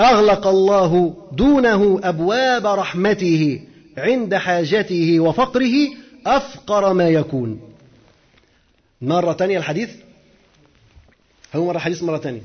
[0.00, 3.60] أغلق الله دونه أبواب رحمته
[3.98, 5.74] عند حاجته وفقره
[6.26, 7.60] أفقر ما يكون.
[9.02, 9.90] مرة ثانية الحديث.
[11.54, 12.42] هو مرة حديث مرة ثانية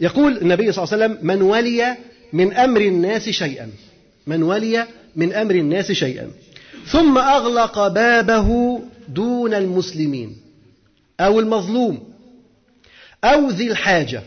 [0.00, 1.96] يقول النبي صلى الله عليه وسلم من ولي
[2.32, 3.70] من أمر الناس شيئا.
[4.26, 6.30] من ولي من أمر الناس شيئا.
[6.86, 10.36] ثم أغلق بابه دون المسلمين
[11.20, 12.12] أو المظلوم
[13.24, 14.22] أو ذي الحاجة.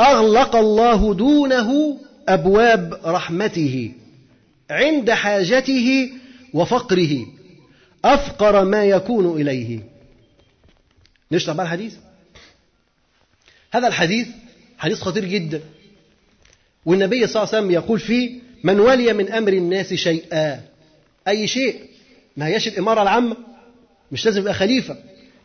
[0.00, 3.92] أغلق الله دونه أبواب رحمته
[4.70, 6.10] عند حاجته
[6.54, 7.26] وفقره.
[8.04, 9.80] أفقر ما يكون إليه.
[11.32, 11.94] نشرح بقى الحديث؟
[13.72, 14.28] هذا الحديث
[14.78, 15.60] حديث خطير جدا.
[16.86, 20.60] والنبي صلى الله عليه وسلم يقول فيه من ولي من أمر الناس شيئا.
[21.28, 21.74] أي شيء.
[22.36, 23.36] ما هياش الإمارة العامة.
[24.12, 24.96] مش لازم يبقى خليفة.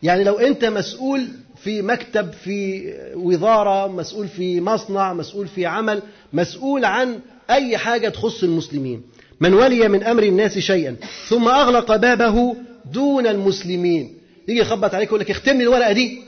[0.02, 1.28] يعني لو أنت مسؤول
[1.62, 6.02] في مكتب في وزارة مسؤول في مصنع مسؤول في عمل
[6.32, 9.02] مسؤول عن أي حاجة تخص المسلمين.
[9.40, 10.96] من ولي من أمر الناس شيئا.
[11.28, 12.56] ثم أغلق بابه
[12.92, 14.14] دون المسلمين.
[14.48, 16.18] يجي يخبط عليك يقول لك اختم لي الورقة دي.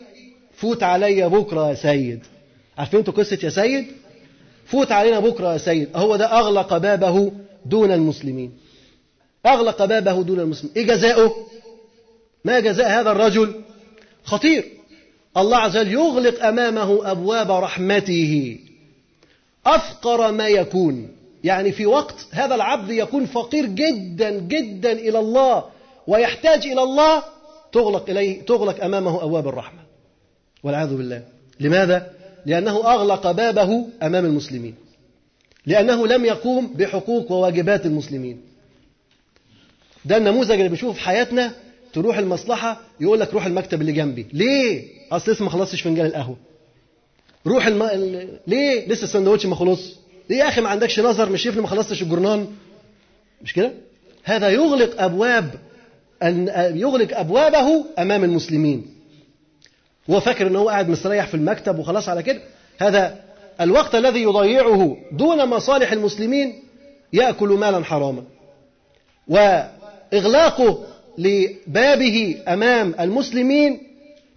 [0.56, 2.20] فوت عليا بكرة يا سيد.
[2.78, 3.86] عارفين أنتوا قصة يا سيد؟
[4.70, 5.88] فوت علينا بكرة يا سيد.
[5.96, 7.32] هو ده أغلق بابه
[7.66, 8.52] دون المسلمين.
[9.46, 10.76] أغلق بابه دون المسلمين.
[10.76, 11.46] إيه جزاؤه؟
[12.44, 13.54] ما جزاء هذا الرجل؟
[14.24, 14.64] خطير.
[15.36, 18.58] الله عز وجل يغلق أمامه أبواب رحمته.
[19.66, 21.08] أفقر ما يكون.
[21.44, 25.64] يعني في وقت هذا العبد يكون فقير جدا جدا إلى الله
[26.06, 27.22] ويحتاج إلى الله
[27.72, 29.80] تغلق إليه تغلق أمامه أبواب الرحمة.
[30.62, 31.22] والعياذ بالله.
[31.60, 32.17] لماذا؟
[32.48, 34.74] لأنه أغلق بابه أمام المسلمين.
[35.66, 38.40] لأنه لم يقوم بحقوق وواجبات المسلمين.
[40.04, 41.52] ده النموذج اللي بنشوفه في حياتنا
[41.92, 44.26] تروح المصلحة يقول لك روح المكتب اللي جنبي.
[44.32, 46.36] ليه؟ أصل لسه ما خلصتش فنجان القهوة.
[47.46, 47.88] روح الم...
[48.46, 49.92] ليه؟ لسه السندوتش ما خلصش.
[50.30, 52.46] ليه يا أخي ما عندكش نظر؟ مش شايفني ما خلصتش الجرنان
[53.42, 53.72] مش كده؟
[54.24, 55.54] هذا يغلق أبواب
[56.74, 58.86] يغلق أبوابه أمام المسلمين.
[60.10, 62.40] هو فاكر ان هو قاعد مستريح في المكتب وخلاص على كده.
[62.78, 63.20] هذا
[63.60, 66.62] الوقت الذي يضيعه دون مصالح المسلمين
[67.12, 68.22] يأكل مالا حراما.
[69.28, 70.78] وإغلاقه
[71.18, 73.80] لبابه أمام المسلمين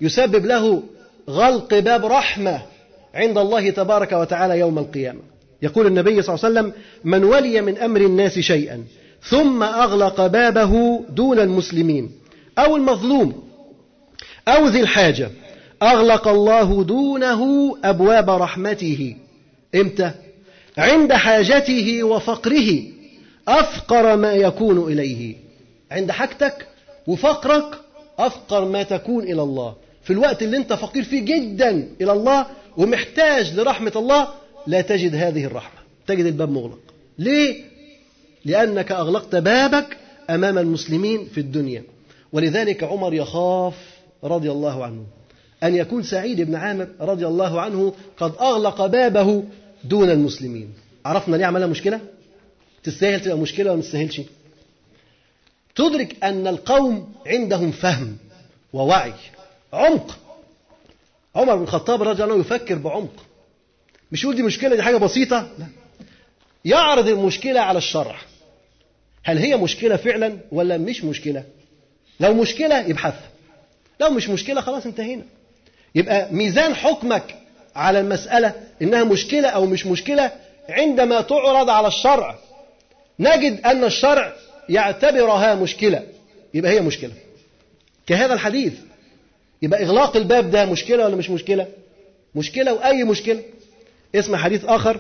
[0.02, 0.84] يسبب له
[1.30, 2.62] غلق باب رحمة
[3.14, 5.20] عند الله تبارك وتعالى يوم القيامة.
[5.62, 8.84] يقول النبي صلى الله عليه وسلم من ولي من أمر الناس شيئا
[9.24, 12.12] ثم أغلق بابه دون المسلمين.
[12.58, 13.44] أو المظلوم
[14.48, 15.30] أو ذي الحاجة
[15.82, 19.16] أغلق الله دونه أبواب رحمته.
[19.76, 20.12] إمتى؟
[20.78, 22.84] عند حاجته وفقره.
[23.48, 25.36] أفقر ما يكون إليه.
[25.92, 26.68] عند حاجتك
[27.08, 27.80] وفقرك
[28.20, 29.76] أفقر ما تكون إلى الله.
[30.04, 32.46] في الوقت اللي أنت فقير فيه جدا إلى الله
[32.78, 34.28] ومحتاج لرحمة الله
[34.68, 35.80] لا تجد هذه الرحمة.
[36.08, 36.80] تجد الباب مغلق.
[37.20, 37.64] ليه؟
[38.46, 39.98] لأنك أغلقت بابك
[40.30, 41.84] أمام المسلمين في الدنيا.
[42.34, 43.74] ولذلك عمر يخاف
[44.24, 45.04] رضي الله عنه.
[45.64, 49.44] أن يكون سعيد بن عامر رضي الله عنه قد أغلق بابه
[49.84, 50.74] دون المسلمين.
[51.06, 52.00] عرفنا ليه عملها مشكلة؟
[52.84, 54.22] تستاهل تبقى مشكلة ولا ما تستاهلش؟
[55.76, 58.18] تدرك أن القوم عندهم فهم
[58.74, 59.14] ووعي
[59.74, 60.18] عمق.
[61.36, 63.26] عمر بن الخطاب رضي الله عنه يفكر بعمق.
[64.12, 65.66] مش يقول دي مشكلة دي حاجة بسيطة؟ لا.
[66.66, 68.16] يعرض المشكلة على الشرع.
[69.24, 71.44] هل هي مشكلة فعلا ولا مش مشكلة؟
[72.20, 73.30] لو مشكلة يبحثها
[74.02, 75.24] لو مش مشكلة خلاص انتهينا.
[75.96, 77.36] يبقى ميزان حكمك
[77.76, 80.32] على المسألة إنها مشكلة أو مش مشكلة
[80.70, 82.36] عندما تعرض على الشرع.
[83.20, 84.34] نجد أن الشرع
[84.70, 86.04] يعتبرها مشكلة.
[86.54, 87.12] يبقى هي مشكلة.
[88.08, 88.74] كهذا الحديث.
[89.62, 91.68] يبقى إغلاق الباب ده مشكلة ولا مش مشكلة؟
[92.36, 93.42] مشكلة وأي مشكلة.
[94.16, 95.00] اسمع حديث آخر.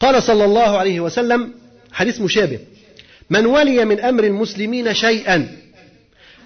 [0.00, 1.54] قال صلى الله عليه وسلم
[1.92, 2.58] حديث مشابه.
[3.30, 5.56] من ولي من أمر المسلمين شيئا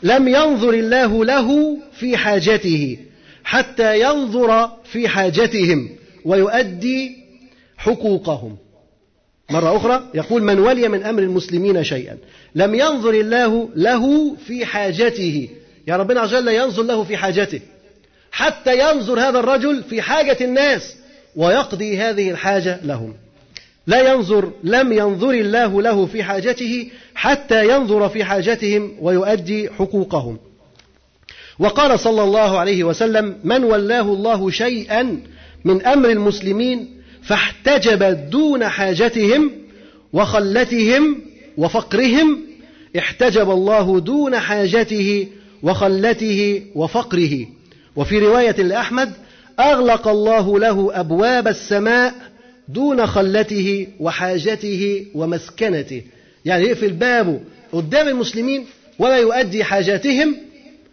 [0.02, 2.98] لم ينظر الله له في حاجته
[3.44, 5.88] حتى ينظر في حاجتهم
[6.24, 7.16] ويؤدي
[7.76, 8.56] حقوقهم.
[9.50, 12.16] مرة أخرى يقول من ولي من أمر المسلمين شيئا
[12.54, 15.48] لم ينظر الله له في حاجته.
[15.86, 17.60] يا ربنا وجل ينظر له في حاجته
[18.30, 20.96] حتى ينظر هذا الرجل في حاجة الناس
[21.36, 23.14] ويقضي هذه الحاجة لهم.
[23.88, 30.38] لا ينظر لم ينظر الله له في حاجته حتى ينظر في حاجتهم ويؤدي حقوقهم.
[31.58, 35.20] وقال صلى الله عليه وسلم من ولاه الله شيئا
[35.64, 36.88] من أمر المسلمين
[37.22, 39.50] فاحتجب دون حاجتهم
[40.12, 41.20] وخلتهم
[41.56, 42.38] وفقرهم
[42.98, 45.26] احتجب الله دون حاجته
[45.62, 47.46] وخلته وفقره.
[47.96, 49.12] وفي رواية لأحمد
[49.60, 52.14] أغلق الله له أبواب السماء
[52.68, 56.02] دون خلته وحاجته ومسكنته.
[56.44, 57.40] يعني يقفل بابه
[57.72, 58.66] قدام المسلمين
[58.98, 60.36] ولا يؤدي حاجاتهم.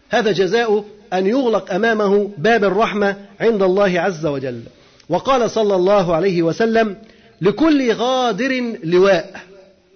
[0.09, 4.61] هذا جزاء أن يغلق أمامه باب الرحمة عند الله عز وجل.
[5.09, 6.95] وقال صلى الله عليه وسلم
[7.41, 9.41] لكل غادر لواء.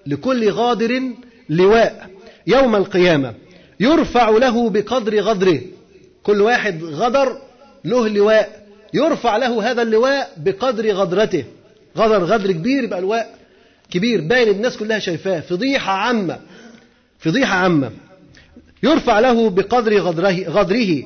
[0.07, 1.01] لكل غادر
[1.49, 2.09] لواء.
[2.47, 3.33] يوم القيامة
[3.79, 5.59] يرفع له بقدر غدره.
[6.23, 7.37] كل واحد غدر
[7.85, 8.65] له لواء.
[8.93, 11.43] يرفع له هذا اللواء بقدر غدرته.
[11.97, 13.35] غدر غدر كبير يبقى لواء
[13.91, 14.21] كبير.
[14.21, 15.39] باين الناس كلها شايفاه.
[15.39, 16.39] فضيحة عامة
[17.19, 17.91] فضيحة عامة.
[18.83, 21.03] يرفع له بقدر غدره, غدره.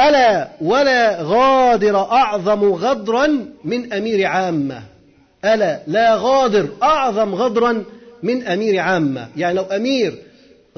[0.00, 4.82] ألا ولا غادر أعظم غدرا من أمير عامة.
[5.44, 7.84] ألا لا غادر أعظم غدرا
[8.22, 9.28] من أمير عامة.
[9.36, 10.14] يعني لو أمير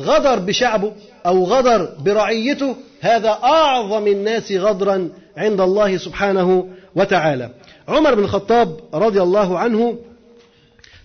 [0.00, 0.92] غدر بشعبه
[1.26, 7.50] أو غدر برعيته هذا أعظم الناس غدرا عند الله سبحانه وتعالى.
[7.90, 9.98] عمر بن الخطاب رضي الله عنه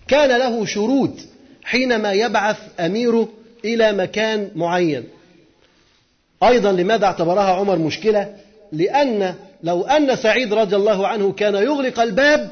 [0.08, 1.10] كان له شروط
[1.64, 3.28] حينما يبعث أميره
[3.64, 5.04] إلى مكان معين.
[6.42, 8.34] أيضا لماذا اعتبرها عمر مشكلة؟
[8.72, 12.50] لأن لو أن سعيد رضي الله عنه كان يغلق الباب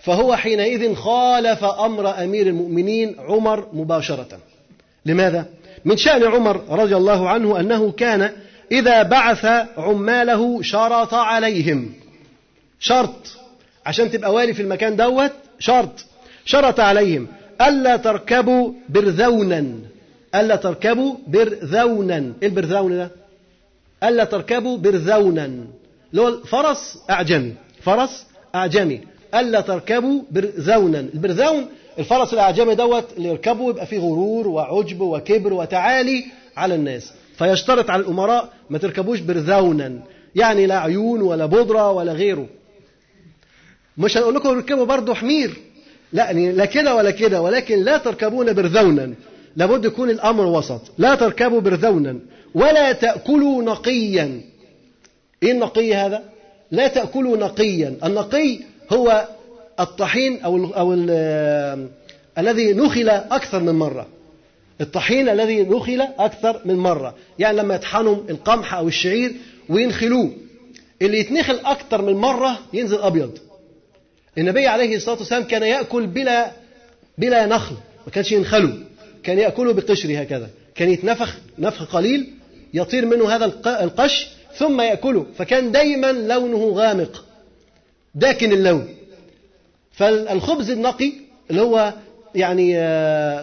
[0.00, 4.38] فهو حينئذ خالف أمر أمير المؤمنين عمر مباشرة.
[5.06, 5.46] لماذا؟
[5.84, 8.30] من شأن عمر رضي الله عنه أنه كان
[8.72, 9.44] إذا بعث
[9.76, 11.92] عماله شرط عليهم.
[12.80, 13.39] شرط.
[13.86, 16.04] عشان تبقى والي في المكان دوت شرط.
[16.44, 17.26] شرط عليهم
[17.60, 19.66] ألا تركبوا برذونا.
[20.34, 22.32] ألا تركبوا برذونا.
[22.42, 23.10] إيه البرذون ده؟
[24.02, 25.44] ألا تركبوا برذونا.
[26.10, 27.54] اللي هو الفرس أعجمي.
[27.82, 29.00] فرس أعجمي.
[29.34, 31.00] ألا تركبوا برذونا.
[31.00, 31.66] البرذون
[31.98, 36.24] الفرس الأعجمي دوت اللي يركبه يبقى فيه غرور وعجب وكبر وتعالي
[36.56, 37.12] على الناس.
[37.38, 39.98] فيشترط على الأمراء ما تركبوش برذونا.
[40.34, 42.46] يعني لا عيون ولا بودرة ولا غيره.
[44.00, 45.56] مش هنقول لكم اركبوا برضه حمير.
[46.12, 49.14] لا يعني لا كده ولا كده ولكن لا تركبون برذونا.
[49.56, 50.80] لابد يكون الأمر وسط.
[50.98, 52.18] لا تركبوا برذونا
[52.54, 54.40] ولا تأكلوا نقيا.
[55.42, 56.22] إيه النقي هذا؟
[56.70, 57.96] لا تأكلوا نقيا.
[58.04, 58.58] النقي
[58.92, 59.28] هو
[59.80, 61.88] الطحين أو ال أو ال
[62.38, 64.06] الذي نخل أكثر من مرة.
[64.80, 67.14] الطحين الذي نخل أكثر من مرة.
[67.38, 69.32] يعني لما يطحنوا القمح أو الشعير
[69.68, 70.30] وينخلوه.
[71.02, 73.38] اللي يتنخل أكثر من مرة ينزل أبيض.
[74.38, 76.50] النبي عليه الصلاة والسلام كان يأكل بلا
[77.18, 77.74] بلا نخل
[78.06, 78.74] ما كانش ينخله.
[79.22, 80.50] كان يأكله بقشره هكذا.
[80.74, 82.30] كان يتنفخ نفخ قليل
[82.74, 85.26] يطير منه هذا القش ثم يأكله.
[85.38, 87.24] فكان دايما لونه غامق
[88.14, 88.88] داكن اللون.
[89.92, 91.12] فالخبز النقي
[91.50, 91.94] اللي هو
[92.34, 92.72] يعني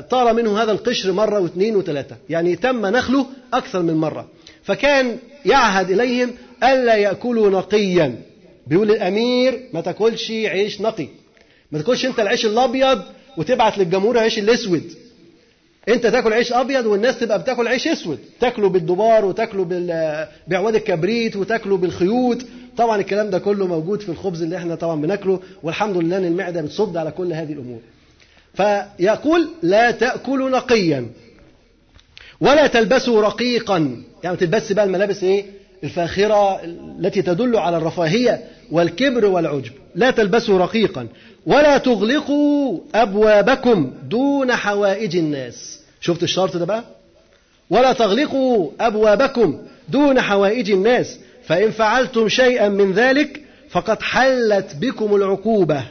[0.01, 2.15] طار منه هذا القشر مرة واثنين وثلاثة.
[2.29, 4.27] يعني تم نخله أكثر من مرة.
[4.63, 8.15] فكان يعهد إليهم ألا يأكلوا نقيا.
[8.69, 11.07] بيقول الأمير ما تاكلش عيش نقي.
[11.71, 13.01] ما تاكلش أنت العيش الأبيض
[13.37, 14.83] وتبعت للجمهور العيش الأسود.
[15.89, 18.19] أنت تاكل عيش أبيض والناس تبقى بتاكل عيش أسود.
[18.39, 19.63] تاكله بالدبار وتاكله
[20.47, 22.37] بأعواد الكبريت وتاكله بالخيوط.
[22.77, 26.61] طبعا الكلام ده كله موجود في الخبز اللي إحنا طبعا بناكله والحمد لله إن المعدة
[26.61, 27.79] بتصد على كل هذه الأمور.
[28.53, 31.05] فيقول لا تأكلوا نقيا
[32.41, 33.77] ولا تلبسوا رقيقا.
[34.23, 35.45] يعني ما تلبسش بقى الملابس إيه؟
[35.83, 36.63] الفاخرة
[36.99, 39.71] التي تدل على الرفاهية والكبر والعجب.
[39.95, 41.07] لا تلبسوا رقيقا
[41.45, 45.79] ولا تغلقوا أبوابكم دون حوائج الناس.
[46.01, 46.83] شفت الشرط ده بقى؟
[47.69, 49.57] ولا تغلقوا أبوابكم
[49.89, 51.19] دون حوائج الناس.
[51.43, 55.83] فإن فعلتم شيئا من ذلك فقد حلت بكم العقوبة.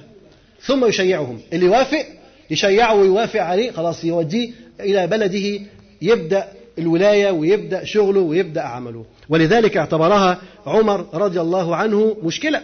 [0.62, 1.40] ثم يشيعهم.
[1.52, 2.06] اللي يوافق
[2.50, 3.70] يشيعه ويوافق عليه.
[3.70, 4.50] خلاص يوديه
[4.80, 5.60] إلى بلده
[6.02, 6.48] يبدأ
[6.78, 9.04] الولاية ويبدأ شغله ويبدأ عمله.
[9.28, 12.60] ولذلك اعتبرها عمر رضي الله عنه مشكلة.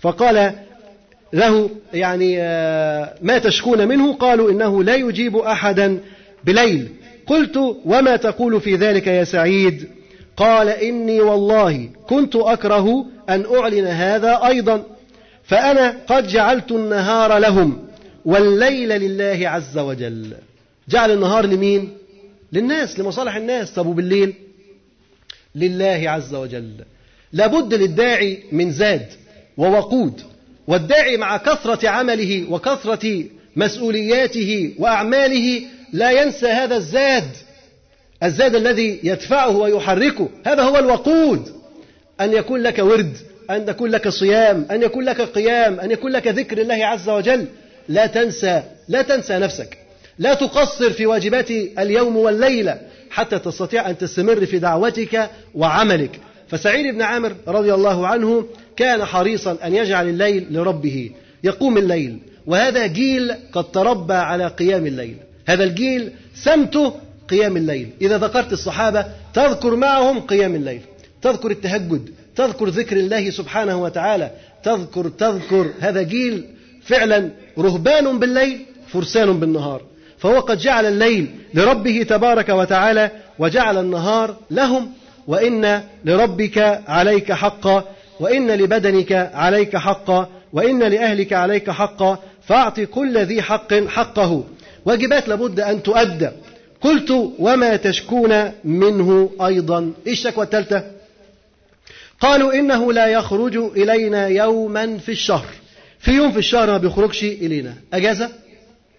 [0.00, 0.52] فقال
[1.32, 2.36] له يعني
[3.22, 6.00] ما تشكون منه؟ قالوا إنه لا يجيب أحدا
[6.44, 6.88] بليل.
[7.26, 9.88] قلت وما تقول في ذلك يا سعيد؟
[10.36, 14.82] قال إني والله كنت أكره أن أعلن هذا أيضا.
[15.44, 17.86] فأنا قد جعلت النهار لهم
[18.24, 20.34] والليل لله عز وجل.
[20.88, 21.90] جعل النهار لمين؟
[22.52, 23.72] للناس لمصالح الناس.
[23.74, 24.34] طب وبالليل؟
[25.56, 26.72] لله عز وجل.
[27.32, 29.06] لابد للداعي من زاد
[29.56, 30.20] ووقود
[30.66, 33.24] والداعي مع كثرة عمله وكثرة
[33.56, 37.28] مسؤولياته وأعماله لا ينسى هذا الزاد
[38.22, 40.28] الزاد الذي يدفعه ويحركه.
[40.46, 41.56] هذا هو الوقود.
[42.20, 43.16] أن يكون لك ورد
[43.50, 47.46] أن يكون لك صيام أن يكون لك قيام أن يكون لك ذكر الله عز وجل.
[47.88, 49.78] لا تنسى لا تنسى نفسك.
[50.18, 52.80] لا تقصر في واجبات اليوم والليلة.
[53.10, 56.20] حتى تستطيع أن تستمر في دعوتك وعملك.
[56.48, 58.46] فسعيد بن عامر رضي الله عنه
[58.76, 61.10] كان حريصا أن يجعل الليل لربه
[61.44, 65.16] يقوم الليل وهذا جيل قد تربى على قيام الليل.
[65.46, 66.92] هذا الجيل سمته
[67.28, 67.90] قيام الليل.
[68.00, 70.80] إذا ذكرت الصحابة تذكر معهم قيام الليل.
[71.22, 74.30] تذكر التهجد تذكر ذكر الله سبحانه وتعالى.
[74.62, 76.44] تذكر تذكر هذا جيل
[76.82, 79.82] فعلا رهبان بالليل فرسان بالنهار.
[80.18, 84.92] فهو قد جعل الليل لربه تبارك وتعالى وجعل النهار لهم
[85.26, 87.84] وإن لربك عليك حقا
[88.20, 94.44] وإن لبدنك عليك حقا وإن لأهلك عليك حقا فأعط كل ذي حق حقه.
[94.84, 96.30] واجبات لابد أن تؤدى
[96.80, 99.92] قلت وما تشكون منه أيضا.
[100.06, 100.84] إيش الشكوى الثالثة؟
[102.20, 105.46] قالوا إنه لا يخرج إلينا يوما في الشهر.
[105.98, 107.74] في يوم في الشهر ما بيخرجش إلينا.
[107.92, 108.30] أجازة؟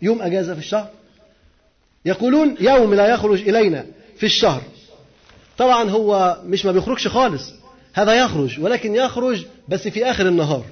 [0.02, 0.90] يوم أجازة في الشهر؟
[2.08, 3.86] يقولون يوم لا يخرج إلينا
[4.18, 4.62] في الشهر.
[5.58, 7.54] طبعا هو مش ما بيخرجش خالص.
[7.94, 10.64] هذا يخرج ولكن يخرج بس في آخر النهار.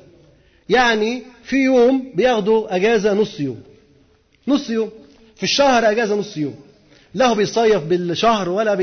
[0.69, 3.61] يعني في يوم بياخدوا أجازة نص يوم.
[4.47, 4.89] نص يوم.
[5.35, 6.55] في الشهر أجازة نص يوم.
[7.13, 8.75] لا هو بيصيف بالشهر ولا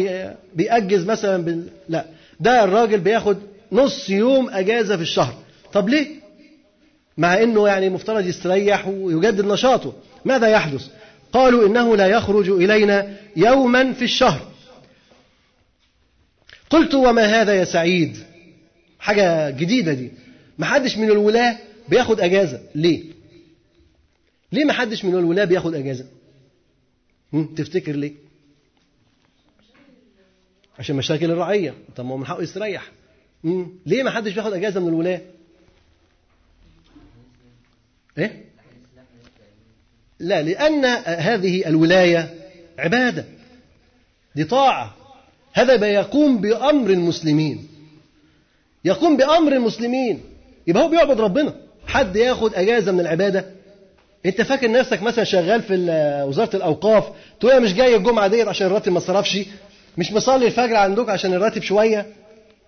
[0.55, 1.65] بيأجز مثلا بال...
[1.89, 2.05] لا.
[2.41, 3.37] ده الراجل بياخد
[3.73, 5.35] نص يوم أجازة في الشهر.
[5.73, 6.07] طب ليه؟
[7.19, 9.93] مع أنه يعني مفترض يستريح ويجدد نشاطه.
[10.25, 10.87] ماذا يحدث؟
[11.33, 14.53] قالوا إنه لا يخرج إلينا يوما في الشهر.
[16.71, 18.17] قلت وما هذا يا سعيد؟
[18.99, 20.11] حاجة جديدة دي.
[20.59, 21.59] ما حدش من الولاة
[21.89, 22.63] بياخد أجازة.
[22.75, 23.03] ليه؟
[24.53, 26.07] ليه ما حدش من الولاة بياخد أجازة؟
[27.57, 28.13] تفتكر ليه؟
[30.79, 31.75] عشان مشاكل الرعية.
[31.97, 32.91] طب ما هو من حقه يستريح.
[33.87, 35.21] ليه ما حدش بياخد أجازة من الولاة؟
[38.19, 38.45] إيه؟
[40.23, 42.35] لا لأن هذه الولاية
[42.79, 43.25] عبادة
[44.37, 44.95] دي طاعة
[45.53, 47.69] هذا يقوم بأمر المسلمين.
[48.85, 50.21] يقوم بأمر المسلمين.
[50.67, 51.55] يبقى هو بيعبد ربنا.
[51.87, 53.45] حد ياخد أجازة من العبادة؟
[54.27, 55.75] أنت فاكر نفسك مثلا شغال في
[56.29, 57.05] وزارة الأوقاف
[57.41, 59.39] تقول أنا مش جاي الجمعة ديت عشان الراتب ما صرفش؟
[59.99, 62.07] مش مصلي الفجر عندك عشان الراتب شوية؟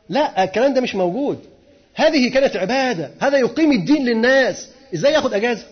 [0.08, 1.38] لا الكلام ده مش موجود.
[1.94, 3.10] هذه كانت عبادة.
[3.20, 4.68] هذا يقيم الدين للناس.
[4.94, 5.66] إزاي ياخد أجازة؟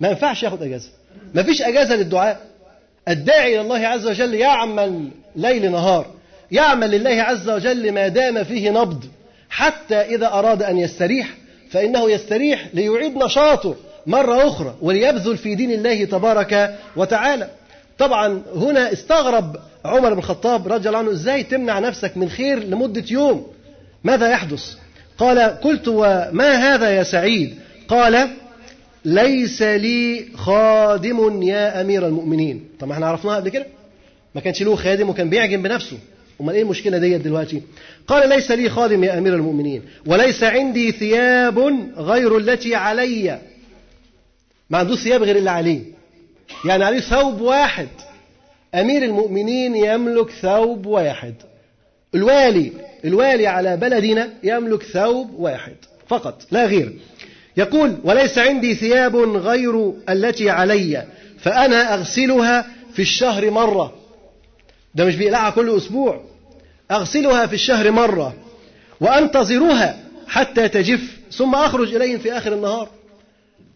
[0.00, 0.90] ما ينفعش ياخد أجازة.
[1.34, 2.40] ما فيش أجازة للدعاء.
[3.08, 6.06] الداعي إلى الله عز وجل يعمل ليل نهار
[6.50, 9.04] يعمل لله عز وجل ما دام فيه نبض
[9.50, 11.28] حتى إذا أراد أن يستريح
[11.70, 17.48] فإنه يستريح ليعيد نشاطه مرة أخرى وليبذل في دين الله تبارك وتعالى.
[17.98, 23.04] طبعا هنا استغرب عمر بن الخطاب رضي الله عنه إزاي تمنع نفسك من خير لمدة
[23.10, 23.46] يوم؟
[24.04, 24.74] ماذا يحدث؟
[25.18, 28.28] قال قلت وما هذا يا سعيد؟ قال
[29.04, 32.64] ليس لي خادم يا أمير المؤمنين.
[32.80, 33.66] طب ما إحنا عرفناها قبل كده؟
[34.34, 35.98] ما كانش له خادم وكان بيعجن بنفسه.
[36.40, 37.62] أمال إيه المشكلة ديت دلوقتي؟
[38.06, 41.58] قال ليس لي خادم يا أمير المؤمنين وليس عندي ثياب
[41.96, 43.38] غير التي علي.
[44.70, 45.80] ما عندوش ثياب غير اللي عليه.
[46.64, 47.88] يعني عليه ثوب واحد.
[48.74, 51.34] أمير المؤمنين يملك ثوب واحد.
[52.14, 52.72] الوالي
[53.04, 55.76] الوالي على بلدنا يملك ثوب واحد.
[56.08, 56.92] فقط لا غير.
[57.58, 61.06] يقول وليس عندي ثياب غير التي علي
[61.38, 63.94] فأنا أغسلها في الشهر مرة.
[64.94, 66.24] ده مش بيقلعها كل أسبوع.
[66.90, 68.34] أغسلها في الشهر مرة
[69.00, 69.98] وأنتظرها
[70.28, 71.00] حتى تجف
[71.32, 72.88] ثم أخرج إليهم في آخر النهار.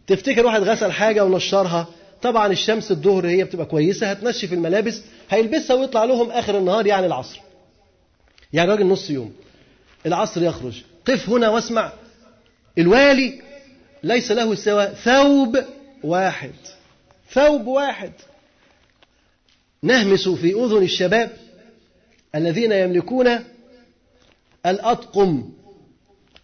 [0.06, 1.86] تفتكر واحد غسل حاجة ونشرها؟
[2.22, 7.40] طبعا الشمس الظهر هي بتبقى كويسة هتنشف الملابس هيلبسها ويطلع لهم آخر النهار يعني العصر.
[8.52, 9.32] يعني راجل نص يوم.
[10.06, 10.82] العصر يخرج.
[11.08, 11.92] قف هنا واسمع.
[12.78, 13.40] الوالي
[14.04, 15.58] ليس له سوى ثوب
[16.04, 16.52] واحد.
[17.32, 18.12] ثوب واحد.
[19.82, 21.30] نهمس في أذن الشباب
[22.34, 23.38] الذين يملكون
[24.66, 25.50] الأطقم.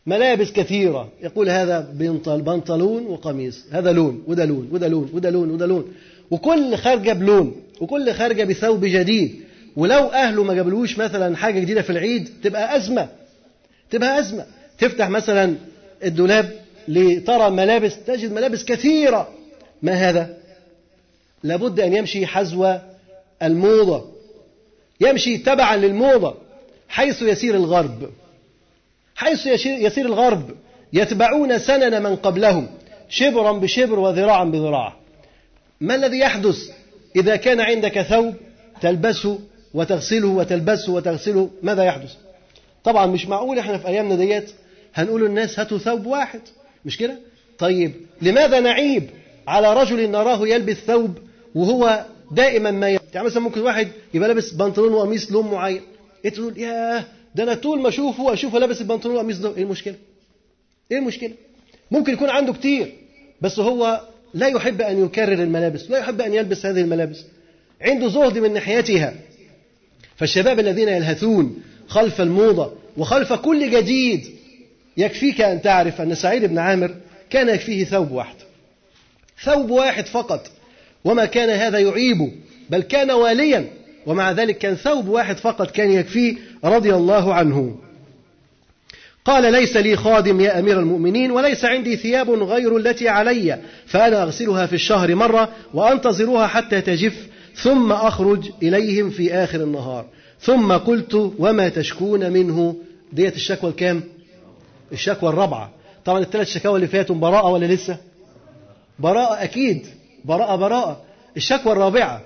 [0.07, 1.13] ملابس كثيرة.
[1.23, 1.81] يقول هذا
[2.29, 3.65] بنطلون وقميص.
[3.71, 5.95] هذا لون وده لون وده لون وده لون وده لون.
[6.31, 9.41] وكل خارجة بلون وكل خارجة بثوب جديد.
[9.77, 13.09] ولو أهله ما جابلوش مثلا حاجة جديدة في العيد تبقى أزمة.
[13.91, 14.47] تبقى أزمة.
[14.79, 15.55] تفتح مثلا
[16.05, 19.29] الدولاب لترى ملابس تجد ملابس كثيرة.
[19.83, 20.37] ما هذا؟
[21.43, 22.79] لابد أن يمشي حذو
[23.43, 24.05] الموضة.
[25.01, 26.35] يمشي تبعا للموضة
[26.89, 28.11] حيث يسير الغرب.
[29.15, 30.51] حيث يسير الغرب.
[30.93, 32.69] يتبعون سنن من قبلهم
[33.09, 34.97] شبرا بشبر وذراعا بذراع.
[35.81, 36.71] ما الذي يحدث؟
[37.17, 38.35] إذا كان عندك ثوب
[38.81, 39.39] تلبسه
[39.75, 42.15] وتغسله وتلبسه وتغسله ماذا يحدث؟
[42.85, 44.51] طبعا مش معقول إحنا في أيامنا ديت
[44.95, 46.41] هنقول للناس هاتوا ثوب واحد.
[46.89, 47.19] مش كده؟
[47.59, 49.11] طيب لماذا نعيب
[49.49, 51.19] على رجل نراه يلبس ثوب
[51.55, 55.81] وهو دائما ما يلبس؟ يعني مثلا ممكن واحد يبقى لابس بنطلون وقميص لون معين.
[56.27, 59.57] انت تقول؟ ياه ده أنا طول ما أشوفه أشوفه لابس البنطلون والقميص ده.
[59.57, 59.95] إيه المشكلة؟
[60.93, 61.33] إيه المشكلة؟
[61.91, 62.93] ممكن يكون عنده كتير
[63.41, 64.01] بس هو
[64.35, 67.25] لا يحب أن يكرر الملابس لا يحب أن يلبس هذه الملابس.
[67.81, 69.15] عنده زهد من ناحيتها.
[70.17, 74.27] فالشباب الذين يلهثون خلف الموضة وخلف كل جديد
[74.99, 76.95] يكفيك أن تعرف أن سعيد بن عامر
[77.31, 78.35] كان يكفيه ثوب واحد.
[79.45, 80.51] ثوب واحد فقط
[81.05, 82.33] وما كان هذا يعيبه
[82.71, 83.67] بل كان واليا
[84.07, 87.77] ومع ذلك كان ثوب واحد فقط كان يكفيه رضي الله عنه.
[89.25, 94.67] قال ليس لي خادم يا أمير المؤمنين وليس عندي ثياب غير التي علي فأنا أغسلها
[94.67, 100.07] في الشهر مرة وأنتظرها حتى تجف ثم أخرج إليهم في آخر النهار.
[100.41, 102.77] ثم قلت وما تشكون منه؟
[103.13, 104.03] ديت الشكوى الكام؟
[104.93, 105.73] الشكوى الرابعة.
[106.05, 107.99] طبعا الثلاث شكاوى اللي فاتوا براءة ولا لسه؟
[108.99, 109.87] براءة أكيد.
[110.25, 111.03] براءة براءة.
[111.37, 112.23] الشكوى الرابعة.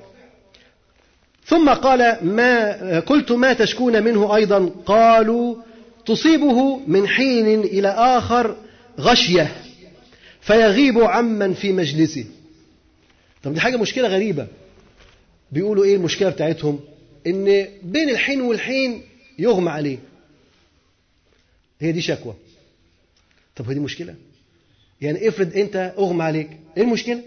[1.44, 5.56] ثم قال ما قلت ما تشكون منه أيضا؟ قالوا
[6.06, 8.56] تصيبه من حين إلى آخر
[9.00, 9.56] غشية
[10.40, 12.24] فيغيب عمن في مجلسه.
[13.42, 14.46] طب دي حاجة مشكلة غريبة.
[15.52, 16.80] بيقولوا إيه المشكلة بتاعتهم؟
[17.26, 17.44] إن
[17.82, 19.02] بين الحين والحين
[19.38, 19.98] يغمى عليه.
[21.80, 22.34] هي دي شكوى.
[23.56, 24.14] طب هي دي مشكلة؟
[25.00, 27.22] يعني افرض أنت أغمى عليك إيه المشكلة؟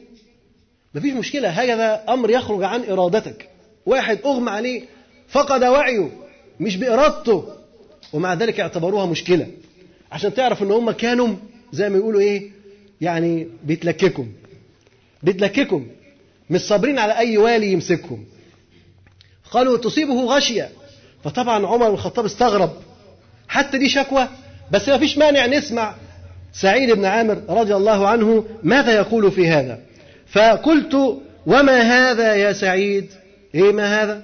[0.95, 3.49] مفيش مشكلة هذا أمر يخرج عن إرادتك.
[3.85, 4.81] واحد أغمى عليه
[5.27, 6.11] فقد وعيه
[6.59, 7.45] مش بإرادته
[8.13, 9.47] ومع ذلك اعتبروها مشكلة.
[10.11, 11.35] عشان تعرف إن هم كانوا
[11.71, 12.49] زي ما يقولوا إيه؟
[13.01, 14.31] يعني بيتلككم.
[15.23, 15.87] بيتلككم
[16.49, 18.25] مش صابرين على أي والي يمسكهم.
[19.51, 20.69] قالوا تصيبه غشية.
[21.23, 22.73] فطبعا عمر بن الخطاب استغرب.
[23.47, 24.27] حتى دي شكوى
[24.71, 25.95] بس ما فيش مانع نسمع
[26.61, 29.79] سعيد بن عامر رضي الله عنه ماذا يقول في هذا؟
[30.27, 33.05] فقلت وما هذا يا سعيد؟
[33.55, 34.21] إيه ما هذا؟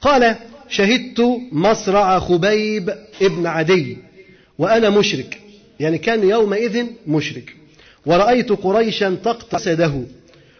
[0.00, 0.36] قال
[0.68, 1.20] شهدت
[1.52, 3.96] مصرع خبيب ابن عدي
[4.58, 5.40] وأنا مشرك.
[5.80, 7.56] يعني كان يومئذ مشرك.
[8.06, 10.02] ورأيت قريشا تقطع سده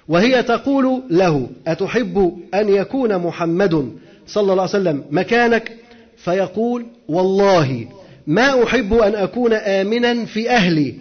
[0.09, 3.93] وهي تقول له أتحب أن يكون محمد
[4.27, 5.73] صلى الله عليه وسلم مكانك؟
[6.17, 7.87] فيقول والله
[8.27, 10.95] ما أحب أن أكون آمنا في أهلي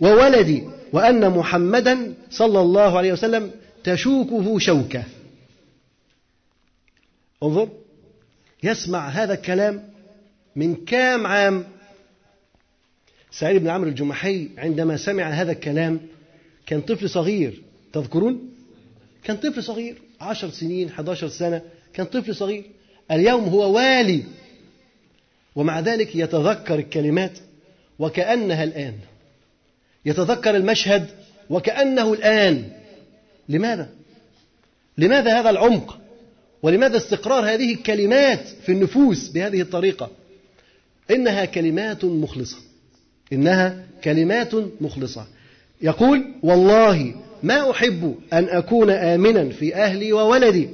[0.00, 3.50] وولدي وأن محمدا صلى الله عليه وسلم
[3.84, 5.04] تشوكه شوكة.
[7.42, 7.68] انظر
[8.62, 9.88] يسمع هذا الكلام
[10.56, 11.64] من كام عام؟
[13.30, 16.00] سعيد بن عمرو الجمحي عندما سمع هذا الكلام
[16.66, 17.62] كان طفل صغير
[17.92, 18.50] تذكرون؟
[19.24, 21.62] كان طفل صغير عشر سنين 11 سنة
[21.92, 22.64] كان طفل صغير
[23.10, 24.24] اليوم هو والي.
[25.58, 27.38] ومع ذلك يتذكر الكلمات
[27.98, 28.94] وكأنها الآن.
[30.06, 31.06] يتذكر المشهد
[31.50, 32.64] وكأنه الآن.
[33.48, 33.88] لماذا؟
[34.98, 35.98] لماذا هذا العمق؟
[36.62, 40.10] ولماذا استقرار هذه الكلمات في النفوس بهذه الطريقة؟
[41.10, 42.56] إنها كلمات مخلصة.
[43.32, 45.26] إنها كلمات مخلصة.
[45.82, 50.68] يقول والله ما أحب أن أكون آمنا في أهلي وولدي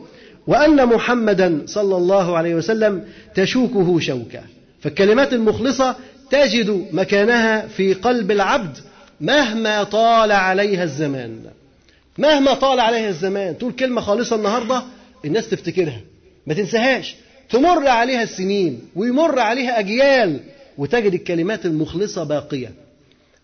[0.47, 3.05] وأن محمدا صلى الله عليه وسلم
[3.35, 4.54] تشوكه شوكة.
[4.85, 5.97] فالكلمات المخلصة
[6.30, 8.78] تجد مكانها في قلب العبد
[9.20, 11.41] مهما طال عليها الزمان.
[12.18, 13.59] مهما طال عليها الزمان.
[13.59, 14.82] تقول كلمة خالصة النهاردة
[15.24, 16.01] الناس تفتكرها.
[16.47, 17.16] ما تنساهاش.
[17.51, 20.41] تمر عليها السنين ويمر عليها أجيال
[20.78, 22.72] وتجد الكلمات المخلصة باقية.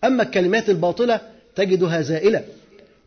[0.03, 1.19] أما الكلمات الباطلة
[1.55, 2.43] تجدها زائلة.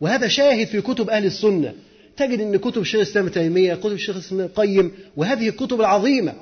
[0.00, 1.72] وهذا شاهد في كتب أهل السنة.
[2.16, 6.32] تجد أن كتب الشيخ الإسلام تيمية كتب الشيخ الإسلام القيم وهذه الكتب العظيمة.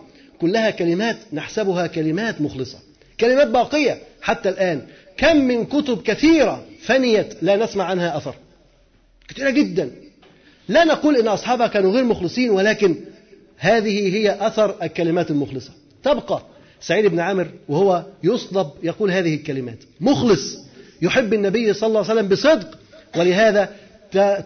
[0.42, 2.78] كلها كلمات نحسبها كلمات مخلصة.
[3.20, 3.98] كلمات باقية.
[4.22, 4.82] حتى الآن
[5.16, 8.34] كم من كتب كثيرة فنيت لا نسمع عنها أثر؟
[9.28, 9.90] كثيرة جدا.
[10.68, 12.96] لا نقول إن أصحابها كانوا غير مخلصين ولكن
[13.56, 15.70] هذه هي أثر الكلمات المخلصة.
[16.04, 16.42] تبقى
[16.80, 19.78] سعيد بن عامر وهو يصلب يقول هذه الكلمات.
[20.00, 20.58] مخلص.
[21.02, 22.78] يحب النبي صلى الله عليه وسلم بصدق.
[23.16, 23.68] ولهذا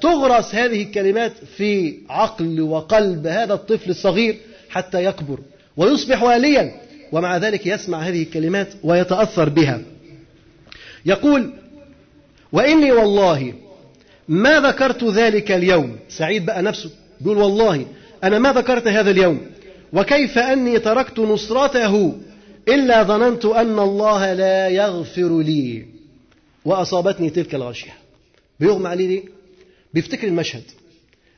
[0.01, 4.37] تغرس هذه الكلمات في عقل وقلب هذا الطفل الصغير
[4.69, 5.39] حتى يكبر.
[5.77, 6.81] ويصبح واليا.
[7.13, 9.83] ومع ذلك يسمع هذه الكلمات ويتأثر بها.
[11.07, 11.53] يقول
[12.53, 13.55] وإني والله
[14.29, 15.97] ما ذكرت ذلك اليوم.
[16.09, 17.87] سعيد بقى نفسه بيقول والله
[18.25, 19.41] أنا ما ذكرت هذا اليوم.
[19.93, 22.19] وكيف أني تركت نصرته
[22.69, 25.87] إلا ظننت أن الله لا يغفر لي.
[26.65, 27.95] وأصابتني تلك الغشية.
[28.61, 29.23] بيغمى عليه ليه؟
[29.95, 30.63] بيفتكر المشهد.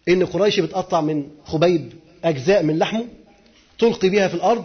[0.09, 1.93] إن قريش بتقطع من خبيب
[2.25, 3.05] أجزاء من لحمه
[3.79, 4.65] تلقي بها في الأرض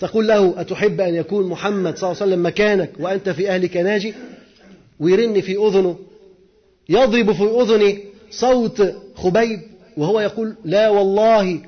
[0.00, 4.14] تقول له أتحب أن يكون محمد صلى الله عليه وسلم مكانك وأنت في أهلك ناجي؟
[5.00, 5.98] ويرن في أذنه
[6.88, 7.98] يضرب في أذنه
[8.30, 9.60] صوت خبيب
[9.96, 11.60] وهو يقول لا والله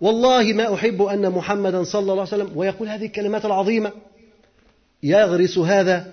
[0.00, 3.92] والله ما أحب أن محمدا صلى الله عليه وسلم ويقول هذه الكلمات العظيمة.
[5.02, 6.06] يغرس هذا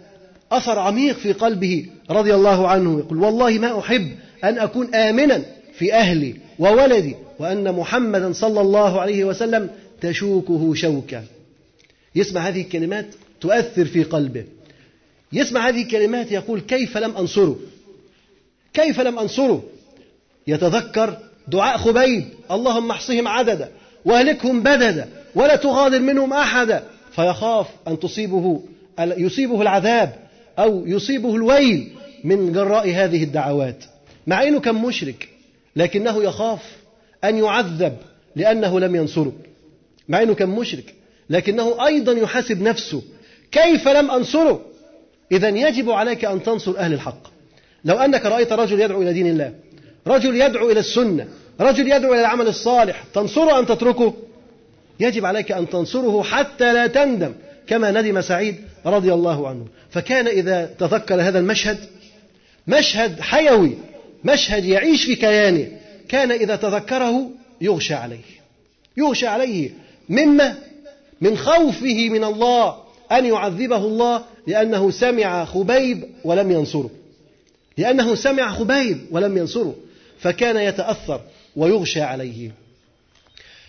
[0.51, 4.11] أثر عميق في قلبه رضي الله عنه يقول والله ما أحب
[4.43, 5.41] أن أكون آمنا
[5.73, 9.69] في أهلي وولدي وأن محمدا صلى الله عليه وسلم
[10.01, 11.23] تشوكه شوكا.
[12.15, 13.05] يسمع هذه الكلمات
[13.41, 14.45] تؤثر في قلبه.
[15.33, 17.59] يسمع هذه الكلمات يقول كيف لم أنصره؟
[18.73, 19.63] كيف لم أنصره؟
[20.47, 21.17] يتذكر
[21.47, 23.71] دعاء خبيب اللهم احصهم عددا
[24.05, 26.83] واهلكهم بددا ولا تغادر منهم أحدا.
[27.11, 28.63] فيخاف أن تصيبه
[28.99, 30.15] يصيبه العذاب
[30.59, 31.91] أو يصيبه الويل
[32.23, 33.83] من جراء هذه الدعوات.
[34.27, 35.29] مع أنه كان مشرك
[35.75, 36.75] لكنه يخاف
[37.23, 37.97] أن يعذب
[38.35, 39.33] لأنه لم ينصره.
[40.09, 40.93] مع أنه كان مشرك
[41.29, 43.01] لكنه أيضا يحاسب نفسه.
[43.51, 44.61] كيف لم أنصره؟
[45.31, 47.27] إذا يجب عليك أن تنصر أهل الحق.
[47.85, 49.53] لو أنك رأيت رجل يدعو إلى دين الله
[50.07, 51.27] رجل يدعو إلى السنة
[51.59, 54.13] رجل يدعو إلى العمل الصالح تنصره أم تتركه؟
[54.99, 57.33] يجب عليك أن تنصره حتى لا تندم
[57.67, 59.65] كما ندم سعيد رضي الله عنه.
[59.89, 61.77] فكان إذا تذكر هذا المشهد
[62.67, 63.77] مشهد حيوي
[64.23, 65.67] مشهد يعيش في كيانه
[66.09, 67.29] كان إذا تذكره
[67.61, 68.17] يغشى عليه.
[68.97, 69.69] يغشى عليه.
[70.09, 70.55] مما
[71.21, 72.75] من خوفه من الله
[73.11, 76.89] أن يعذبه الله لأنه سمع خبيب ولم ينصره.
[77.77, 79.75] لأنه سمع خبيب ولم ينصره
[80.19, 81.21] فكان يتأثر
[81.55, 82.51] ويغشى عليه.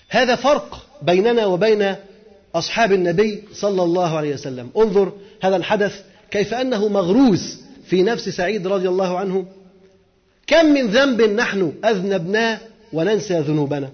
[0.08, 1.94] هذا فرق بيننا وبين
[2.54, 4.70] أصحاب النبي صلى الله عليه وسلم.
[4.76, 9.46] انظر هذا الحدث كيف أنه مغروس في نفس سعيد رضي الله عنه.
[10.46, 12.60] كم من ذنب نحن أذنبناه
[12.92, 13.90] وننسى ذنوبنا؟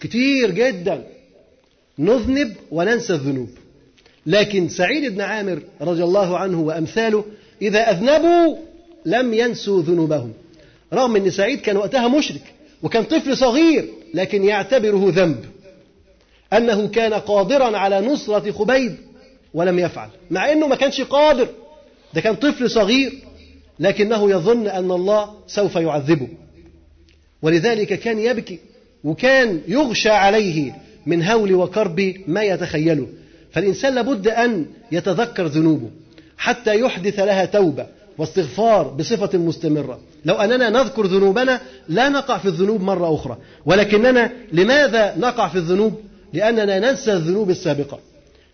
[0.00, 1.06] كتير جدا.
[1.98, 3.48] نذنب وننسى الذنوب.
[4.26, 7.24] لكن سعيد بن عامر رضي الله عنه وأمثاله
[7.62, 8.56] إذا أذنبوا
[9.06, 10.32] لم ينسوا ذنوبهم.
[10.92, 12.42] رغم أن سعيد كان وقتها مشرك
[12.82, 15.44] وكان طفل صغير لكن يعتبره ذنب.
[16.52, 18.96] أنه كان قادرا على نصرة خبيب
[19.54, 21.48] ولم يفعل مع أنه ما كانش قادر.
[22.14, 23.12] ده كان طفل صغير
[23.80, 26.28] لكنه يظن أن الله سوف يعذبه.
[27.42, 28.58] ولذلك كان يبكي
[29.04, 30.72] وكان يغشى عليه
[31.06, 33.06] من هول وكرب ما يتخيله.
[33.52, 35.90] فالإنسان لابد أن يتذكر ذنوبه
[36.38, 37.86] حتى يحدث لها توبة
[38.18, 40.00] واستغفار بصفة مستمرة.
[40.24, 43.38] لو أننا نذكر ذنوبنا لا نقع في الذنوب مرة أخرى.
[43.66, 46.00] ولكننا لماذا نقع في الذنوب؟
[46.32, 47.98] لأننا ننسى الذنوب السابقة.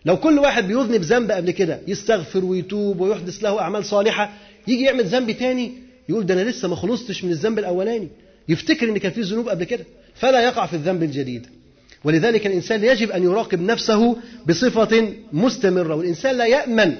[0.05, 4.33] لو كل واحد بيذنب ذنب قبل كده يستغفر ويتوب ويحدث له أعمال صالحة
[4.67, 5.71] يجي يعمل ذنب تاني
[6.09, 8.07] يقول ده أنا لسه ما خلصتش من الذنب الأولاني.
[8.49, 9.85] يفتكر إن كان في ذنوب قبل كده
[10.15, 11.47] فلا يقع في الذنب الجديد.
[12.05, 14.15] ولذلك الإنسان يجب أن يراقب نفسه
[14.47, 16.95] بصفة مستمرة والإنسان لا يأمن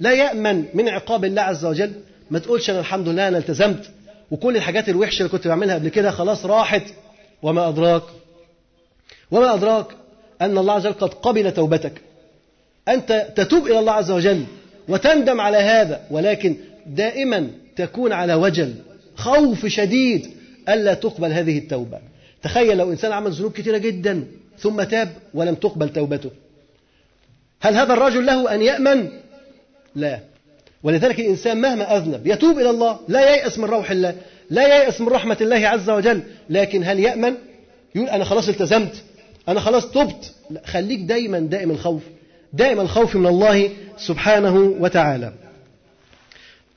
[0.00, 1.92] لا يأمن من عقاب الله عز وجل.
[2.30, 3.90] ما تقولش أنا الحمد لله أنا التزمت
[4.30, 6.82] وكل الحاجات الوحشة اللي كنت بعملها قبل كده خلاص راحت.
[7.42, 8.02] وما أدراك؟
[9.30, 9.86] وما أدراك
[10.40, 12.00] أن الله عز وجل قد قبل توبتك.
[12.88, 14.44] أنت تتوب إلى الله عز وجل
[14.88, 16.56] وتندم على هذا ولكن
[16.86, 18.74] دائما تكون على وجل.
[19.16, 20.26] خوف شديد
[20.68, 21.98] ألا تقبل هذه التوبة.
[22.42, 24.24] تخيل لو إنسان عمل ذنوب كثيرة جدا
[24.58, 26.30] ثم تاب ولم تقبل توبته
[27.60, 29.08] هل هذا الرجل له أن يأمن؟
[29.94, 30.20] لا
[30.82, 34.14] ولذلك الإنسان مهما أذنب يتوب إلى الله لا ييأس من روح الله
[34.50, 37.34] لا ييأس من رحمة الله عز وجل لكن هل يأمن؟
[37.94, 38.94] يقول أنا خلاص التزمت
[39.48, 42.02] أنا خلاص تبت لا خليك دايما دائم الخوف
[42.52, 45.32] دائما الخوف من الله سبحانه وتعالى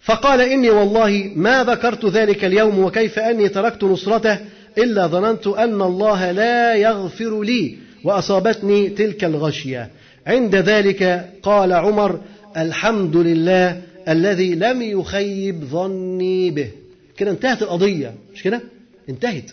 [0.02, 4.40] فقال إني والله ما ذكرت ذلك اليوم وكيف أني تركت نصرته
[4.78, 9.90] إلا ظننت أن الله لا يغفر لي وأصابتني تلك الغشية.
[10.28, 12.20] عند ذلك قال عمر
[12.58, 16.72] الحمد لله الذي لم يخيب ظني به.
[17.18, 18.62] كده انتهت القضية مش كده؟
[19.10, 19.52] انتهت.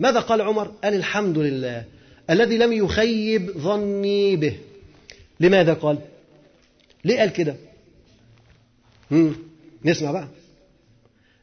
[0.00, 1.84] ماذا قال عمر؟ قال الحمد لله
[2.30, 4.56] الذي لم يخيب ظني به.
[5.40, 5.98] لماذا قال؟
[7.04, 7.56] ليه قال كده.
[9.84, 10.28] نسمع بقى.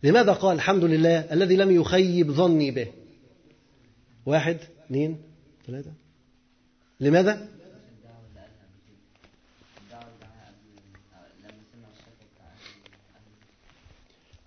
[0.04, 2.88] لماذا قال الحمد لله الذي لم يخيب ظني به؟
[4.26, 5.18] واحد اثنين
[5.68, 5.92] ثلاثة.
[7.00, 7.48] لماذا؟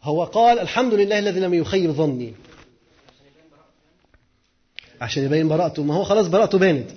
[0.02, 2.34] هو قال الحمد لله الذي لم يخيب ظني.
[5.00, 5.82] عشان يبين براءته.
[5.82, 6.90] ما هو خلاص براءته بانت.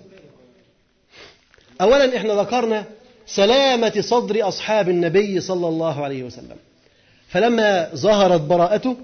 [1.82, 2.86] أولا إحنا ذكرنا
[3.26, 6.58] سلامة صدر أصحاب النبي صلى الله عليه وسلم.
[7.28, 8.98] فلما ظهرت براءته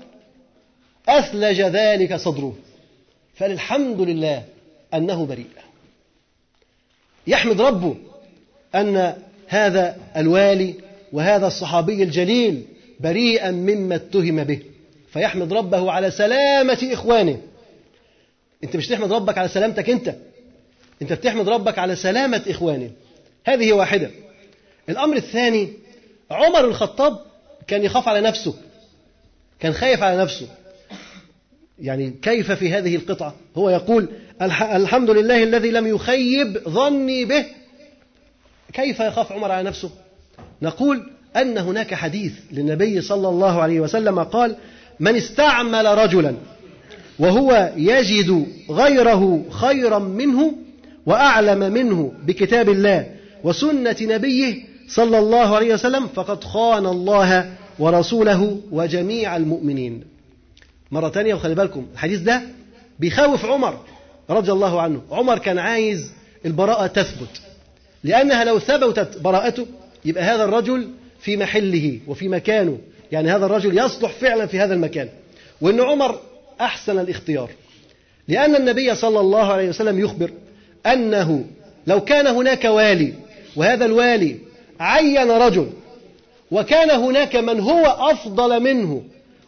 [1.10, 2.56] أثلج ذلك صدره.
[3.34, 4.44] فالحمد لله
[4.94, 5.48] أنه بريء.
[7.28, 7.96] يحمد ربه
[8.76, 9.14] أن
[9.48, 10.74] هذا الوالي
[11.12, 12.64] وهذا الصحابي الجليل
[13.00, 14.60] بريئا مما اتهم به.
[15.14, 17.42] فيحمد ربه على سلامة إخوانه.
[18.64, 20.16] أنت مش تحمد ربك على سلامتك أنت.
[21.02, 22.92] أنت بتحمد ربك على سلامة إخوانه.
[23.46, 24.12] هذه واحدة.
[24.90, 25.74] الأمر الثاني
[26.32, 27.20] عمر الخطاب
[27.68, 28.54] كان يخاف على نفسه.
[29.60, 30.48] كان خايف على نفسه.
[31.84, 34.08] يعني كيف في هذه القطعة؟ هو يقول
[34.62, 37.46] الحمد لله الذي لم يخيب ظني به.
[38.74, 39.90] كيف يخاف عمر على نفسه؟
[40.62, 41.04] نقول
[41.36, 44.56] أن هناك حديث للنبي صلى الله عليه وسلم قال
[45.00, 46.36] من استعمل رجلا
[47.20, 50.54] وهو يجد غيره خيرا منه
[51.06, 53.08] وأعلم منه بكتاب الله
[53.44, 54.56] وسنة نبيه
[54.88, 60.13] صلى الله عليه وسلم فقد خان الله ورسوله وجميع المؤمنين.
[60.94, 62.42] مرة تانية وخلي بالكم الحديث ده
[63.00, 63.80] بيخوف عمر
[64.30, 65.02] رضي الله عنه.
[65.12, 66.12] عمر كان عايز
[66.46, 67.42] البراءة تثبت
[68.04, 69.66] لأنها لو ثبتت براءته
[70.06, 70.90] يبقى هذا الرجل
[71.20, 72.78] في محله وفي مكانه.
[73.12, 75.10] يعني هذا الرجل يصلح فعلا في هذا المكان.
[75.62, 76.20] وأن عمر
[76.62, 77.50] أحسن الاختيار
[78.28, 80.32] لأن النبي صلى الله عليه وسلم يخبر
[80.86, 81.46] أنه
[81.88, 83.14] لو كان هناك والي
[83.56, 84.38] وهذا الوالي
[84.80, 85.70] عين رجل
[86.52, 89.04] وكان هناك من هو أفضل منه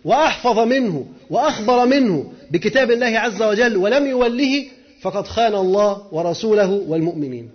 [0.06, 4.66] وأحفظ منه وأخبر منه بكتاب الله عز وجل ولم يوله
[5.02, 7.50] فقد خان الله ورسوله والمؤمنين.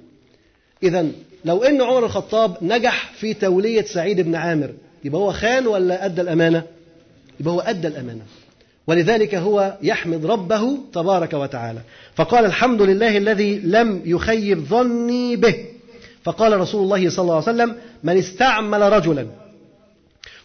[0.83, 1.07] إذا
[1.45, 4.71] لو أن عمر الخطاب نجح في تولية سعيد بن عامر
[5.05, 6.63] يبقى هو خان ولا أدى الأمانة؟
[7.41, 8.23] يبقى هو أدى الأمانة.
[8.87, 11.81] ولذلك هو يحمد ربه تبارك وتعالى.
[12.15, 15.55] فقال الحمد لله الذي لم يخيب ظني به.
[16.25, 19.27] فقال رسول الله صلى الله عليه وسلم من استعمل رجلا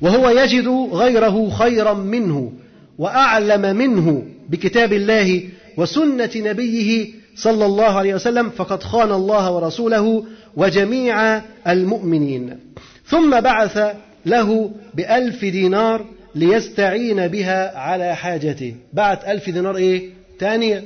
[0.01, 2.53] وهو يجد غيره خيرا منه
[2.97, 10.25] وأعلم منه بكتاب الله وسنة نبيه صلى الله عليه وسلم فقد خان الله ورسوله
[10.55, 12.59] وجميع المؤمنين.
[13.05, 18.75] ثم بعث له بألف دينار ليستعين بها على حاجته.
[18.93, 20.83] بعت ألف دينار إيه؟ تانية.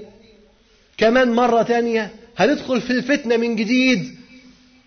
[0.98, 2.10] كمان مرة تانية.
[2.38, 4.16] هندخل في الفتنة من جديد؟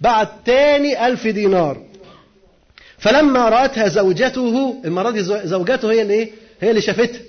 [0.00, 1.82] بعد تاني ألف دينار.
[2.98, 6.30] فلما رأتها زوجته المرة دي زوجته هي اللي إيه؟
[6.62, 7.20] هي اللي شافتها.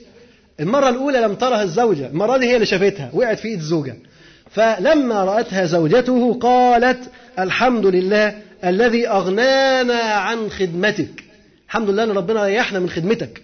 [0.60, 3.96] المرة الأولى لم ترها الزوجة المرة دي هي اللي شافتها وقعت في إيد الزوجة.
[4.52, 7.00] فلما رأتها زوجته قالت
[7.40, 11.24] الحمد لله الذي أغنانا عن خدمتك.
[11.68, 13.42] الحمد لله أن ربنا ريحنا من خدمتك.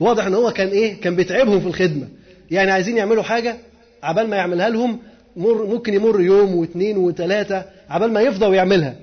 [0.00, 2.08] واضح أن هو كان إيه؟ كان بيتعبهم في الخدمة.
[2.50, 3.56] يعني عايزين يعملوا حاجة؟
[4.02, 4.98] عبال ما يعملها لهم
[5.36, 8.94] مر ممكن يمر يوم واثنين وثلاثة عبال ما يفضى ويعملها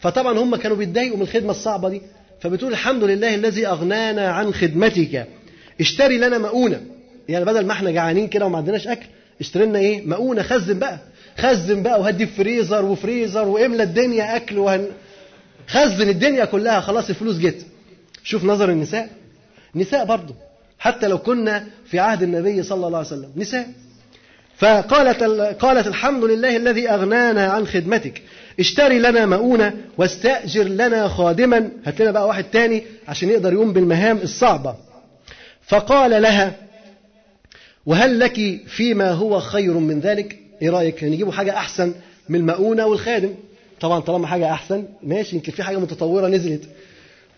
[0.00, 2.02] فطبعا هم كانوا بيتضايقوا من الخدمة الصعبة دي.
[2.40, 5.26] فبتقول الحمد لله الذي أغنانا عن خدمتك.
[5.80, 6.80] اشتري لنا مؤونة.
[7.28, 9.06] يعني بدل ما إحنا جعانين كده وما عندناش أكل
[9.40, 10.98] اشتري لنا إيه؟ مؤونة خزن بقى.
[11.38, 14.86] خزن بقى وهدي فريزر وفريزر واملى الدنيا أكل وهن
[15.68, 16.80] خزن الدنيا كلها.
[16.80, 17.66] خلاص الفلوس جت.
[18.24, 19.08] شوف نظر النساء.
[19.74, 20.34] نساء برضه
[20.78, 23.30] حتى لو كنا في عهد النبي صلى الله عليه وسلم.
[23.36, 23.68] نساء.
[24.56, 25.22] فقالت
[25.60, 28.22] قالت الحمد لله الذي أغنانا عن خدمتك.
[28.60, 31.68] اشتري لنا مؤونة واستأجر لنا خادما.
[31.86, 34.74] هات لنا بقى واحد تاني عشان يقدر يقوم بالمهام الصعبة.
[35.68, 36.56] فقال لها
[37.86, 41.94] وهل لك فيما هو خير من ذلك؟ إيه رأيك نجيبوا حاجة أحسن
[42.28, 43.34] من المؤونة والخادم؟
[43.80, 46.62] طبعا طالما حاجة أحسن ماشي يمكن في حاجة متطورة نزلت.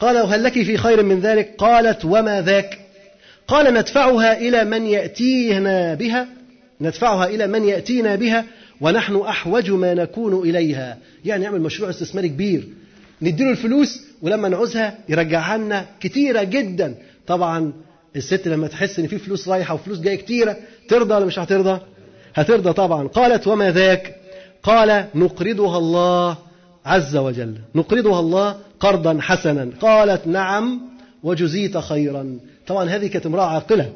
[0.01, 2.78] قال وهل لك في خير من ذلك؟ قالت وما ذاك؟
[3.49, 6.26] قال ندفعها إلى من يأتينا بها
[6.81, 8.45] ندفعها إلى من يأتينا بها
[8.81, 10.99] ونحن أحوج ما نكون إليها.
[11.24, 12.68] يعني نعمل مشروع استثماري كبير.
[13.22, 16.95] نديله الفلوس ولما نعوزها يرجعها لنا كتيرة جدا.
[17.26, 17.72] طبعا
[18.17, 20.57] الست لما تحس إن في فلوس رايحة وفلوس جاية كتيرة
[20.89, 21.81] ترضى ولا مش هترضى؟
[22.35, 23.09] هترضى طبعا.
[23.09, 24.17] قالت وما ذاك؟
[24.63, 26.37] قال نقرضها الله
[26.87, 29.71] عز وجل نقرضها الله قرضا حسنا.
[29.81, 30.81] قالت نعم
[31.23, 32.39] وجزيت خيرا.
[32.67, 33.93] طبعا هذه كانت امرأة عاقلة.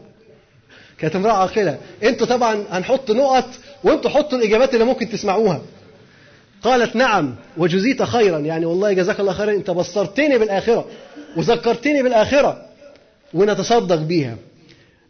[0.98, 1.78] كانت امرأة عاقلة.
[2.02, 3.48] أنتوا طبعا هنحط نقط
[3.84, 5.62] وانتوا حطوا الإجابات اللي ممكن تسمعوها.
[6.62, 8.38] قالت نعم وجزيت خيرا.
[8.38, 10.86] يعني والله جزاك الله خيرا انت بصرتني بالآخرة.
[11.36, 12.63] وذكرتني بالآخرة.
[13.34, 14.36] ونتصدق بيها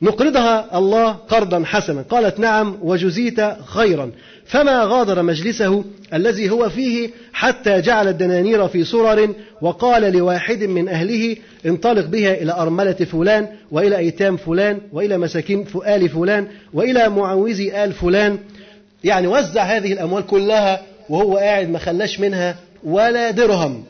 [0.03, 2.03] نقرضها الله قرضا حسنا.
[2.03, 4.11] قالت نعم وجزيت خيرا.
[4.47, 11.37] فما غادر مجلسه الذي هو فيه حتى جعل الدنانير في سرر وقال لواحد من أهله
[11.67, 17.93] انطلق بها إلى أرملة فلان وإلى أيتام فلان وإلى مساكين آل فلان وإلى معوزي آل
[17.93, 18.39] فلان.
[19.05, 23.85] يعني وزع هذه الأموال كلها وهو قاعد ما خلاش منها ولا درهم.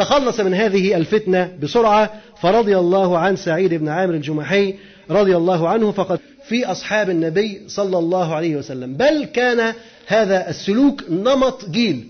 [0.00, 2.10] تخلص من هذه الفتنة بسرعة
[2.42, 4.74] فرضي الله عن سعيد بن عامر الجمحي
[5.10, 8.94] رضي الله عنه فقد في أصحاب النبي صلى الله عليه وسلم.
[8.94, 9.74] بل كان
[10.06, 12.06] هذا السلوك نمط جيل.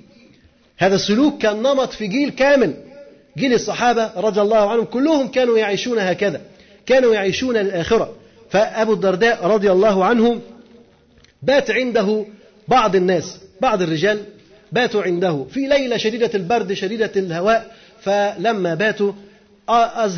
[0.78, 2.74] هذا السلوك كان نمط في جيل كامل.
[3.38, 6.40] جيل الصحابة رضي الله عنهم كلهم كانوا يعيشون هكذا
[6.86, 8.14] كانوا يعيشون للآخرة
[8.50, 10.40] فأبو الدرداء رضي الله عنه
[11.42, 12.24] بات عنده
[12.68, 14.18] بعض الناس بعض الرجال
[14.72, 17.79] باتوا عنده في ليلة شديدة البرد شديدة الهواء.
[18.00, 19.12] فلما باتوا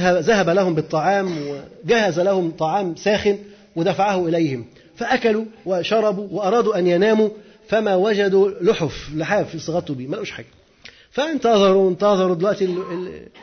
[0.01, 1.39] ذهب لهم بالطعام
[1.85, 3.39] وجهز لهم طعام ساخن
[3.77, 4.65] ودفعه إليهم.
[4.97, 7.29] فأكلوا وشربوا وأرادوا أن يناموا
[7.69, 10.47] فما وجدوا لحف لحاف يصغطوا بيه ما لقوش حاجة.
[11.11, 12.77] فانتظروا انتظروا دلوقتي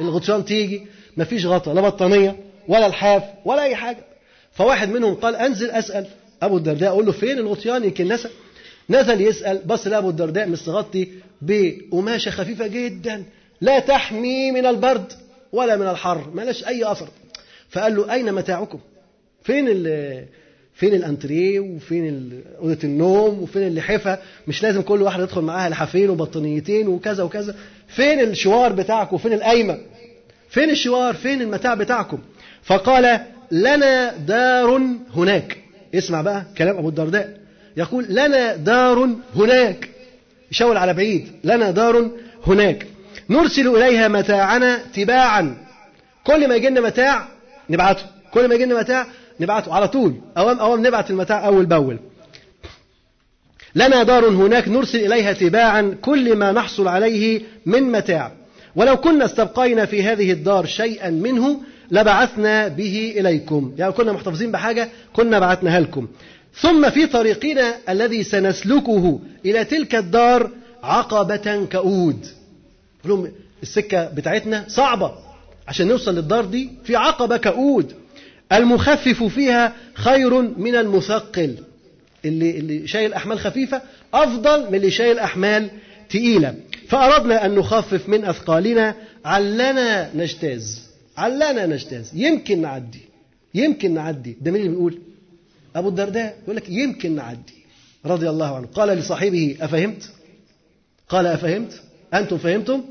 [0.01, 0.87] الغطيان تيجي
[1.17, 2.35] ما فيش غطا لا بطانية
[2.67, 4.03] ولا الحاف ولا أي حاجة.
[4.51, 6.05] فواحد منهم قال أنزل أسأل.
[6.41, 8.29] أبو الدرداء أقول له فين الغطيان؟ يمكن نسى
[8.89, 11.07] نزل يسأل بص لأبو الدرداء مستغطي
[11.41, 13.23] بقماشة خفيفة جدا.
[13.62, 15.14] لا تحمي من البرد
[15.51, 17.07] ولا من الحر ما لش أي أثر.
[17.70, 18.80] فقال له أين متاعكم؟
[19.43, 20.26] فين ال
[20.74, 26.88] فين الأنتريه وفين أوضة النوم وفين اللحفه مش لازم كل واحد يدخل معاها لحافين وبطانيتين
[26.88, 27.55] وكذا وكذا.
[27.88, 29.78] فين الشوار بتاعكم؟ فين القايمة؟
[30.49, 32.20] فين الشوار؟ فين المتاع بتاعكم؟
[32.64, 33.20] فقال
[33.51, 34.82] لنا دار
[35.16, 35.57] هناك.
[35.95, 37.38] اسمع بقى كلام أبو الدرداء.
[37.78, 39.89] يقول لنا دار هناك.
[40.51, 42.12] يشاور على بعيد لنا دار
[42.47, 42.88] هناك.
[43.30, 45.57] نرسل إليها متاعنا تباعا.
[46.23, 47.27] كل ما يجي لنا متاع
[47.69, 48.03] نبعته.
[48.32, 49.07] كل ما يجي لنا متاع
[49.39, 49.73] نبعته.
[49.73, 50.15] على طول.
[50.38, 51.99] أوام أوام نبعت المتاع أول بأول.
[53.75, 58.32] لنا دار هناك نرسل إليها تباعا كل ما نحصل عليه من متاع.
[58.75, 61.61] ولو كنا استبقينا في هذه الدار شيئا منه
[61.91, 63.73] لبعثنا به إليكم.
[63.77, 66.07] يعني كنا محتفظين بحاجة كنا بعثناها لكم.
[66.53, 70.49] ثم في طريقنا الذي سنسلكه إلى تلك الدار
[70.84, 72.25] عقبة كؤود
[73.06, 73.32] لهم
[73.64, 75.14] السكة بتاعتنا صعبة.
[75.68, 77.93] عشان نوصل للدار دي في عقبة كؤود
[78.52, 81.56] المخفف فيها خير من المثقل.
[82.26, 83.82] اللي, اللي شايل أحمال خفيفة
[84.14, 85.70] أفضل من اللي شايل أحمال
[86.10, 86.56] تقيلة.
[86.88, 88.95] فأردنا أن نخفف من أثقالنا.
[89.26, 90.89] علنا نجتاز.
[91.18, 92.12] علنا نجتاز.
[92.14, 93.02] يمكن نعدي.
[93.56, 94.38] يمكن نعدي.
[94.41, 95.00] ده مين اللي بيقول؟
[95.76, 96.38] أبو الدرداء.
[96.43, 97.66] يقول لك يمكن نعدي.
[98.06, 98.68] رضي الله عنه.
[98.68, 100.10] قال لصاحبه أفهمت؟
[101.10, 101.82] قال أفهمت؟
[102.14, 102.84] أنتم فهمتم؟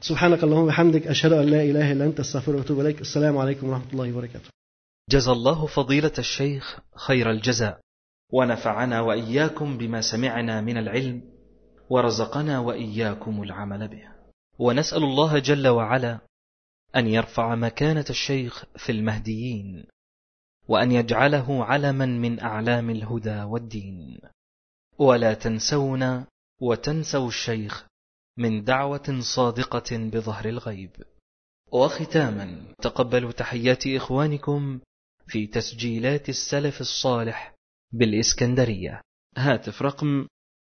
[0.00, 3.00] سبحانك اللهم وبحمدك أشهد أن لا إله إلا أنت أستغفرك وأتوب إليك.
[3.00, 4.50] السلام عليكم ورحمة الله وبركاته.
[5.10, 7.80] جزى الله فضيلة الشيخ خير الجزاء.
[8.32, 11.22] ونفعنا وإياكم بما سمعنا من العلم
[11.90, 14.02] ورزقنا وإياكم العمل به.
[14.58, 16.18] ونسأل الله جل وعلا
[16.96, 19.84] أن يرفع مكانة الشيخ في المهديين
[20.68, 24.20] وأن يجعله علما من أعلام الهدى والدين.
[24.98, 26.26] ولا تنسونا
[26.60, 27.86] وتنسوا الشيخ
[28.38, 30.90] من دعوة صادقة بظهر الغيب.
[31.72, 34.80] وختاما تقبلوا تحيات إخوانكم
[35.26, 37.54] في تسجيلات السلف الصالح
[37.92, 39.00] بالإسكندرية.
[39.36, 40.26] هاتف رقم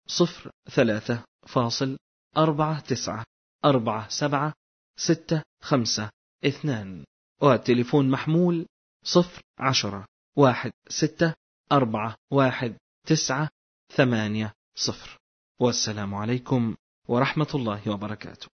[0.07, 1.99] صفر ثلاثة فاصل
[2.37, 3.25] أربعة تسعة
[3.65, 4.53] أربعة سبعة
[4.97, 6.11] ستة خمسة
[6.45, 7.05] اثنان.
[7.43, 8.67] والتليفون محمول
[9.05, 10.07] صفر عشرة
[10.37, 11.35] واحد ستة
[11.73, 13.49] أربعة واحد تسعة
[13.93, 15.19] ثمانية صفر.
[15.61, 16.75] والسلام عليكم
[17.09, 18.54] ورحمة الله وبركاته.